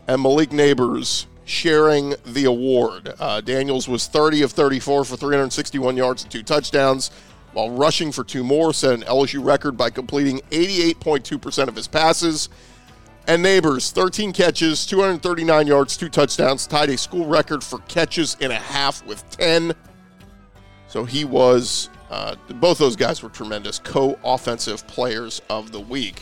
and 0.08 0.22
Malik 0.22 0.50
Nabers 0.50 1.28
sharing 1.46 2.16
the 2.26 2.46
award. 2.46 3.14
Uh, 3.20 3.42
Daniels 3.42 3.88
was 3.88 4.08
30 4.08 4.44
of 4.44 4.52
34 4.52 5.06
for 5.06 5.18
361 5.18 5.98
yards 5.98 6.24
and 6.24 6.32
two 6.32 6.44
touchdowns. 6.44 7.12
while 7.54 7.72
rushing 7.72 8.12
for 8.12 8.24
two 8.24 8.44
more, 8.44 8.72
set 8.72 8.94
an 8.94 9.02
LSU 9.02 9.44
record 9.44 9.76
by 9.76 9.90
completing 9.90 10.40
88.2% 10.52 11.68
of 11.68 11.76
his 11.76 11.88
passes. 11.88 12.48
And 13.28 13.44
Nabers, 13.44 13.92
13 13.92 14.32
catches, 14.34 14.86
239 14.86 15.68
yards, 15.68 15.98
two 15.98 16.10
touchdowns, 16.10 16.68
tied 16.68 16.90
a 16.90 16.98
school 16.98 17.26
record 17.26 17.64
for 17.64 17.80
catches 17.88 18.38
in 18.40 18.52
a 18.52 18.56
half 18.56 19.04
with 19.06 19.28
10. 19.32 19.74
So 20.88 21.06
he 21.06 21.26
was, 21.26 21.90
uh, 22.10 22.36
both 22.56 22.78
those 22.78 22.96
guys 22.96 23.22
were 23.22 23.30
tremendous 23.30 23.80
co 23.80 24.18
offensive 24.24 24.86
players 24.88 25.42
of 25.50 25.72
the 25.72 25.80
week. 25.80 26.22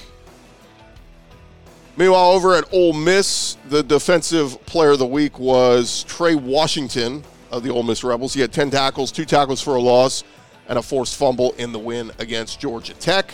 Meanwhile, 1.95 2.31
over 2.31 2.53
at 2.55 2.65
Ole 2.71 2.93
Miss, 2.93 3.57
the 3.69 3.81
defensive 3.81 4.63
player 4.65 4.91
of 4.91 4.99
the 4.99 5.07
week 5.07 5.39
was 5.39 6.03
Trey 6.03 6.35
Washington 6.35 7.23
of 7.51 7.63
the 7.63 7.71
Ole 7.71 7.83
Miss 7.83 8.03
Rebels. 8.03 8.33
He 8.33 8.41
had 8.41 8.53
10 8.53 8.69
tackles, 8.69 9.11
two 9.11 9.25
tackles 9.25 9.61
for 9.61 9.75
a 9.75 9.81
loss, 9.81 10.23
and 10.67 10.77
a 10.77 10.81
forced 10.81 11.15
fumble 11.15 11.53
in 11.53 11.71
the 11.71 11.79
win 11.79 12.11
against 12.19 12.59
Georgia 12.59 12.93
Tech. 12.93 13.33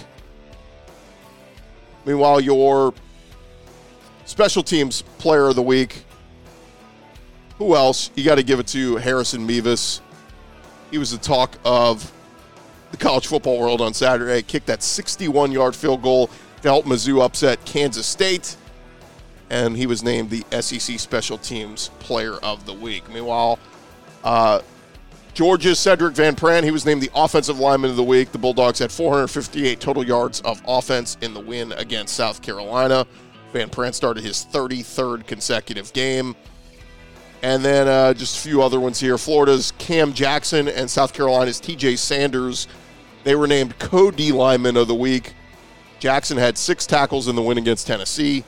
Meanwhile, 2.05 2.39
your 2.41 2.93
special 4.25 4.63
teams 4.63 5.01
player 5.17 5.47
of 5.47 5.55
the 5.55 5.61
week, 5.61 6.03
who 7.57 7.75
else? 7.75 8.11
You 8.15 8.23
got 8.23 8.35
to 8.35 8.43
give 8.43 8.59
it 8.59 8.67
to 8.67 8.97
Harrison 8.97 9.45
Mevis. 9.45 10.01
He 10.91 10.97
was 10.97 11.11
the 11.11 11.17
talk 11.17 11.57
of 11.65 12.11
the 12.93 12.97
college 12.97 13.25
football 13.25 13.59
world 13.59 13.81
on 13.81 13.93
Saturday. 13.93 14.43
Kicked 14.43 14.67
that 14.67 14.83
61 14.83 15.51
yard 15.51 15.75
field 15.75 16.01
goal 16.01 16.27
to 16.61 16.67
help 16.69 16.85
Mizzou 16.85 17.21
upset 17.21 17.65
Kansas 17.65 18.05
State. 18.05 18.55
And 19.49 19.75
he 19.75 19.87
was 19.87 20.03
named 20.03 20.29
the 20.29 20.45
SEC 20.61 20.99
Special 20.99 21.37
Teams 21.37 21.89
Player 21.99 22.35
of 22.35 22.65
the 22.65 22.73
Week. 22.73 23.09
Meanwhile, 23.11 23.59
uh, 24.23 24.61
Georgia's 25.33 25.79
Sedrick 25.79 26.13
Van 26.13 26.35
Pran, 26.35 26.63
he 26.63 26.69
was 26.69 26.85
named 26.85 27.01
the 27.01 27.09
Offensive 27.15 27.59
Lineman 27.59 27.89
of 27.89 27.95
the 27.95 28.03
Week. 28.03 28.31
The 28.31 28.37
Bulldogs 28.37 28.77
had 28.77 28.91
458 28.91 29.79
total 29.79 30.05
yards 30.05 30.41
of 30.41 30.61
offense 30.67 31.17
in 31.21 31.33
the 31.33 31.39
win 31.39 31.71
against 31.73 32.15
South 32.15 32.43
Carolina. 32.43 33.07
Van 33.51 33.69
Pran 33.69 33.93
started 33.93 34.23
his 34.23 34.45
33rd 34.51 35.25
consecutive 35.25 35.91
game. 35.93 36.35
And 37.41 37.65
then 37.65 37.87
uh, 37.87 38.13
just 38.13 38.37
a 38.37 38.47
few 38.47 38.61
other 38.61 38.79
ones 38.79 38.99
here. 38.99 39.17
Florida's 39.17 39.73
Cam 39.79 40.13
Jackson 40.13 40.67
and 40.67 40.89
South 40.89 41.13
Carolina's 41.13 41.59
TJ 41.59 41.97
Sanders. 41.97 42.67
They 43.23 43.35
were 43.35 43.47
named 43.47 43.79
co 43.79 44.11
D 44.11 44.31
lineman 44.31 44.77
of 44.77 44.87
the 44.87 44.95
week. 44.95 45.33
Jackson 45.99 46.37
had 46.37 46.57
six 46.57 46.85
tackles 46.85 47.27
in 47.27 47.35
the 47.35 47.41
win 47.41 47.57
against 47.57 47.87
Tennessee. 47.87 48.43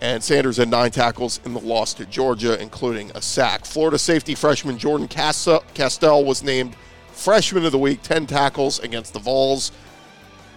And 0.00 0.22
Sanders 0.22 0.56
had 0.56 0.68
nine 0.68 0.90
tackles 0.90 1.38
in 1.44 1.54
the 1.54 1.60
loss 1.60 1.94
to 1.94 2.06
Georgia, 2.06 2.60
including 2.60 3.12
a 3.14 3.22
sack. 3.22 3.64
Florida 3.64 3.96
safety 3.96 4.34
freshman 4.34 4.76
Jordan 4.76 5.06
Castell 5.06 6.24
was 6.24 6.42
named 6.42 6.74
freshman 7.12 7.64
of 7.64 7.70
the 7.70 7.78
week, 7.78 8.02
10 8.02 8.26
tackles 8.26 8.80
against 8.80 9.12
the 9.12 9.20
Vols. 9.20 9.70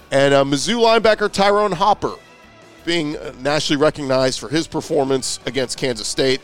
And 0.10 0.34
uh, 0.34 0.44
Mizzou 0.44 0.82
linebacker 0.82 1.32
Ty'Ron 1.32 1.74
Hopper 1.74 2.16
being 2.86 3.18
uh, 3.18 3.34
nationally 3.40 3.80
recognized 3.80 4.40
for 4.40 4.50
his 4.50 4.66
performance 4.66 5.40
against 5.46 5.78
Kansas 5.78 6.08
State. 6.08 6.42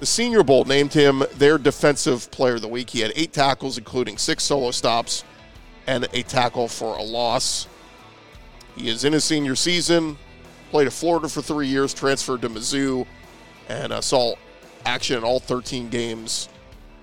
The 0.00 0.06
Senior 0.06 0.42
Bowl 0.42 0.66
named 0.66 0.92
him 0.92 1.22
their 1.36 1.56
defensive 1.56 2.30
player 2.30 2.56
of 2.56 2.60
the 2.60 2.68
week. 2.68 2.90
He 2.90 3.00
had 3.00 3.12
eight 3.16 3.32
tackles, 3.32 3.78
including 3.78 4.18
six 4.18 4.44
solo 4.44 4.70
stops 4.70 5.24
and 5.86 6.08
a 6.12 6.22
tackle 6.22 6.68
for 6.68 6.96
a 6.96 7.02
loss. 7.02 7.68
He 8.76 8.88
is 8.88 9.04
in 9.04 9.12
his 9.12 9.24
senior 9.24 9.54
season, 9.54 10.18
played 10.70 10.86
at 10.86 10.92
Florida 10.92 11.28
for 11.28 11.42
three 11.42 11.68
years, 11.68 11.94
transferred 11.94 12.42
to 12.42 12.48
Mizzou, 12.48 13.06
and 13.68 13.92
uh, 13.92 14.00
saw 14.00 14.34
action 14.84 15.16
in 15.18 15.24
all 15.24 15.40
13 15.40 15.88
games 15.88 16.48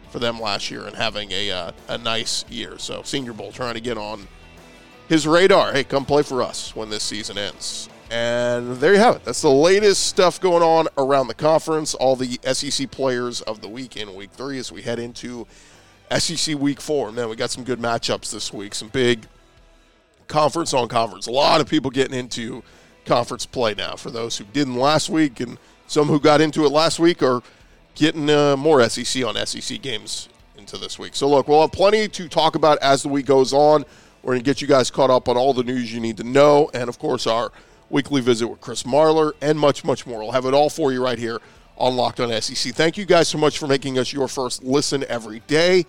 for 0.10 0.20
them 0.20 0.40
last 0.40 0.70
year 0.70 0.86
and 0.86 0.96
having 0.96 1.32
a, 1.32 1.52
uh, 1.52 1.72
a 1.88 1.98
nice 1.98 2.46
year. 2.50 2.78
So, 2.78 3.02
Senior 3.04 3.34
Bowl 3.34 3.52
trying 3.52 3.76
to 3.76 3.82
get 3.82 3.98
on 3.98 4.28
his 5.08 5.26
radar. 5.26 5.72
Hey, 5.72 5.84
come 5.84 6.06
play 6.06 6.24
for 6.24 6.42
us 6.42 6.76
when 6.76 6.90
this 6.90 7.04
season 7.04 7.38
ends. 7.38 7.90
And 8.12 8.76
there 8.76 8.94
you 8.94 9.00
have 9.00 9.16
it. 9.16 9.24
That's 9.24 9.42
the 9.42 9.50
latest 9.50 10.06
stuff 10.08 10.42
going 10.42 10.62
on 10.62 10.90
around 10.98 11.28
the 11.28 11.34
conference. 11.34 11.94
All 11.94 12.18
the 12.18 12.40
SEC 12.44 12.92
players 12.92 13.42
of 13.42 13.62
the 13.62 13.70
week 13.70 13.96
in 13.96 14.14
week 14.14 14.32
three 14.32 14.58
as 14.58 14.70
we 14.70 14.82
head 14.82 15.00
into 15.00 15.48
SEC 16.20 16.58
week 16.58 16.82
four. 16.82 17.12
Man, 17.12 17.30
we 17.30 17.36
got 17.36 17.52
some 17.52 17.64
good 17.64 17.80
matchups 17.80 18.32
this 18.32 18.52
week. 18.52 18.76
Some 18.76 18.90
big 18.90 19.28
conference 20.28 20.74
on 20.74 20.88
conference. 20.88 21.28
A 21.28 21.32
lot 21.32 21.62
of 21.62 21.70
people 21.70 21.92
getting 21.92 22.18
into 22.18 22.64
conference 23.06 23.46
play 23.46 23.74
now. 23.74 23.96
For 23.96 24.12
those 24.12 24.38
who 24.38 24.46
didn't 24.46 24.76
last 24.76 25.10
week 25.10 25.40
and 25.40 25.58
some 25.88 26.08
who 26.08 26.20
got 26.20 26.42
into 26.42 26.66
it 26.66 26.70
last 26.70 27.00
week 27.00 27.22
are 27.22 27.42
getting 27.96 28.30
uh, 28.30 28.56
more 28.58 28.88
SEC 28.90 29.24
on 29.24 29.36
SEC 29.46 29.82
games 29.82 30.30
into 30.58 30.78
this 30.78 30.98
week. 30.98 31.16
So, 31.16 31.30
look, 31.30 31.48
we'll 31.48 31.62
have 31.62 31.72
plenty 31.72 32.08
to 32.08 32.30
talk 32.30 32.56
about 32.56 32.78
as 32.80 33.04
the 33.04 33.10
week 33.10 33.26
goes 33.26 33.54
on. 33.54 33.86
We're 34.24 34.34
going 34.34 34.44
to 34.44 34.46
get 34.46 34.62
you 34.62 34.68
guys 34.68 34.92
caught 34.92 35.10
up 35.10 35.28
on 35.28 35.36
all 35.36 35.54
the 35.54 35.64
news 35.64 35.94
you 35.94 36.00
need 36.00 36.18
to 36.18 36.24
know. 36.24 36.70
And, 36.74 36.88
of 36.88 37.00
course, 37.00 37.26
our 37.28 37.52
weekly 37.90 38.22
visit 38.22 38.48
with 38.48 38.62
Chris 38.62 38.84
Marlar, 38.84 39.34
and 39.42 39.60
much, 39.60 39.84
much 39.84 40.06
more. 40.06 40.20
We'll 40.20 40.32
have 40.32 40.46
it 40.46 40.54
all 40.54 40.70
for 40.70 40.94
you 40.94 41.04
right 41.04 41.20
here 41.20 41.40
on 41.82 41.96
Locked 41.96 42.20
On 42.20 42.42
SEC. 42.42 42.74
Thank 42.76 42.96
you 42.96 43.06
guys 43.06 43.28
so 43.28 43.40
much 43.40 43.58
for 43.58 43.66
making 43.66 43.98
us 43.98 44.14
your 44.14 44.28
first 44.28 44.64
listen 44.64 45.04
every 45.10 45.40
day. 45.48 45.88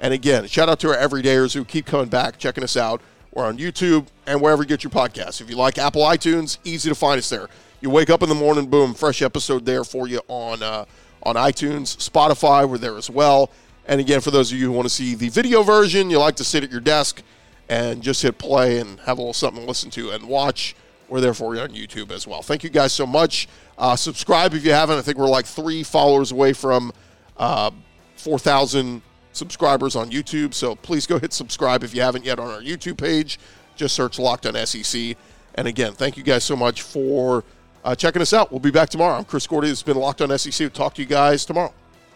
And 0.00 0.14
again, 0.14 0.46
shout 0.46 0.70
out 0.70 0.80
to 0.80 0.88
our 0.88 0.96
everydayers 0.96 1.52
who 1.52 1.66
keep 1.66 1.84
coming 1.84 2.08
back, 2.08 2.38
checking 2.38 2.64
us 2.64 2.78
out. 2.78 3.02
We're 3.30 3.44
on 3.44 3.58
YouTube 3.58 4.06
and 4.26 4.40
wherever 4.40 4.62
you 4.62 4.68
get 4.68 4.82
your 4.82 4.90
podcasts. 4.90 5.42
If 5.42 5.50
you 5.50 5.56
like 5.56 5.76
Apple 5.76 6.02
iTunes, 6.02 6.58
easy 6.64 6.88
to 6.88 6.94
find 6.94 7.18
us 7.18 7.28
there. 7.28 7.48
You 7.82 7.90
wake 7.90 8.08
up 8.08 8.22
in 8.22 8.30
the 8.30 8.34
morning, 8.34 8.66
boom, 8.66 8.94
fresh 8.94 9.20
episode 9.20 9.66
there 9.66 9.84
for 9.84 10.08
you 10.08 10.20
on 10.28 10.62
uh, 10.62 10.86
on 11.22 11.36
iTunes, 11.36 11.96
Spotify. 11.96 12.66
We're 12.66 12.78
there 12.78 12.96
as 12.96 13.10
well. 13.10 13.50
And 13.86 14.00
again, 14.00 14.22
for 14.22 14.30
those 14.30 14.50
of 14.50 14.58
you 14.58 14.66
who 14.66 14.72
want 14.72 14.86
to 14.86 14.94
see 14.94 15.14
the 15.14 15.28
video 15.28 15.62
version, 15.62 16.08
you 16.08 16.18
like 16.18 16.36
to 16.36 16.44
sit 16.44 16.64
at 16.64 16.70
your 16.70 16.80
desk 16.80 17.22
and 17.68 18.02
just 18.02 18.22
hit 18.22 18.38
play 18.38 18.78
and 18.78 18.98
have 19.00 19.18
a 19.18 19.20
little 19.20 19.34
something 19.34 19.62
to 19.62 19.68
listen 19.68 19.90
to 19.90 20.10
and 20.10 20.26
watch 20.26 20.74
we're 21.14 21.20
there 21.20 21.32
for 21.32 21.54
you 21.54 21.60
on 21.60 21.68
YouTube 21.68 22.10
as 22.10 22.26
well. 22.26 22.42
Thank 22.42 22.64
you 22.64 22.70
guys 22.70 22.92
so 22.92 23.06
much. 23.06 23.46
Uh, 23.78 23.94
subscribe 23.94 24.52
if 24.52 24.64
you 24.64 24.72
haven't. 24.72 24.98
I 24.98 25.02
think 25.02 25.16
we're 25.16 25.28
like 25.28 25.46
three 25.46 25.84
followers 25.84 26.32
away 26.32 26.52
from 26.52 26.92
uh, 27.36 27.70
4,000 28.16 29.00
subscribers 29.30 29.94
on 29.94 30.10
YouTube. 30.10 30.54
So 30.54 30.74
please 30.74 31.06
go 31.06 31.20
hit 31.20 31.32
subscribe 31.32 31.84
if 31.84 31.94
you 31.94 32.02
haven't 32.02 32.24
yet 32.24 32.40
on 32.40 32.48
our 32.48 32.60
YouTube 32.60 32.98
page. 32.98 33.38
Just 33.76 33.94
search 33.94 34.18
Locked 34.18 34.44
on 34.44 34.66
SEC. 34.66 35.16
And 35.54 35.68
again, 35.68 35.92
thank 35.92 36.16
you 36.16 36.24
guys 36.24 36.42
so 36.42 36.56
much 36.56 36.82
for 36.82 37.44
uh, 37.84 37.94
checking 37.94 38.20
us 38.20 38.32
out. 38.32 38.50
We'll 38.50 38.58
be 38.58 38.72
back 38.72 38.88
tomorrow. 38.88 39.16
I'm 39.16 39.24
Chris 39.24 39.46
Gordy. 39.46 39.68
Has 39.68 39.84
been 39.84 39.96
Locked 39.96 40.20
on 40.20 40.36
SEC. 40.36 40.58
We'll 40.58 40.70
talk 40.70 40.94
to 40.94 41.02
you 41.02 41.06
guys 41.06 41.44
tomorrow. 41.44 41.72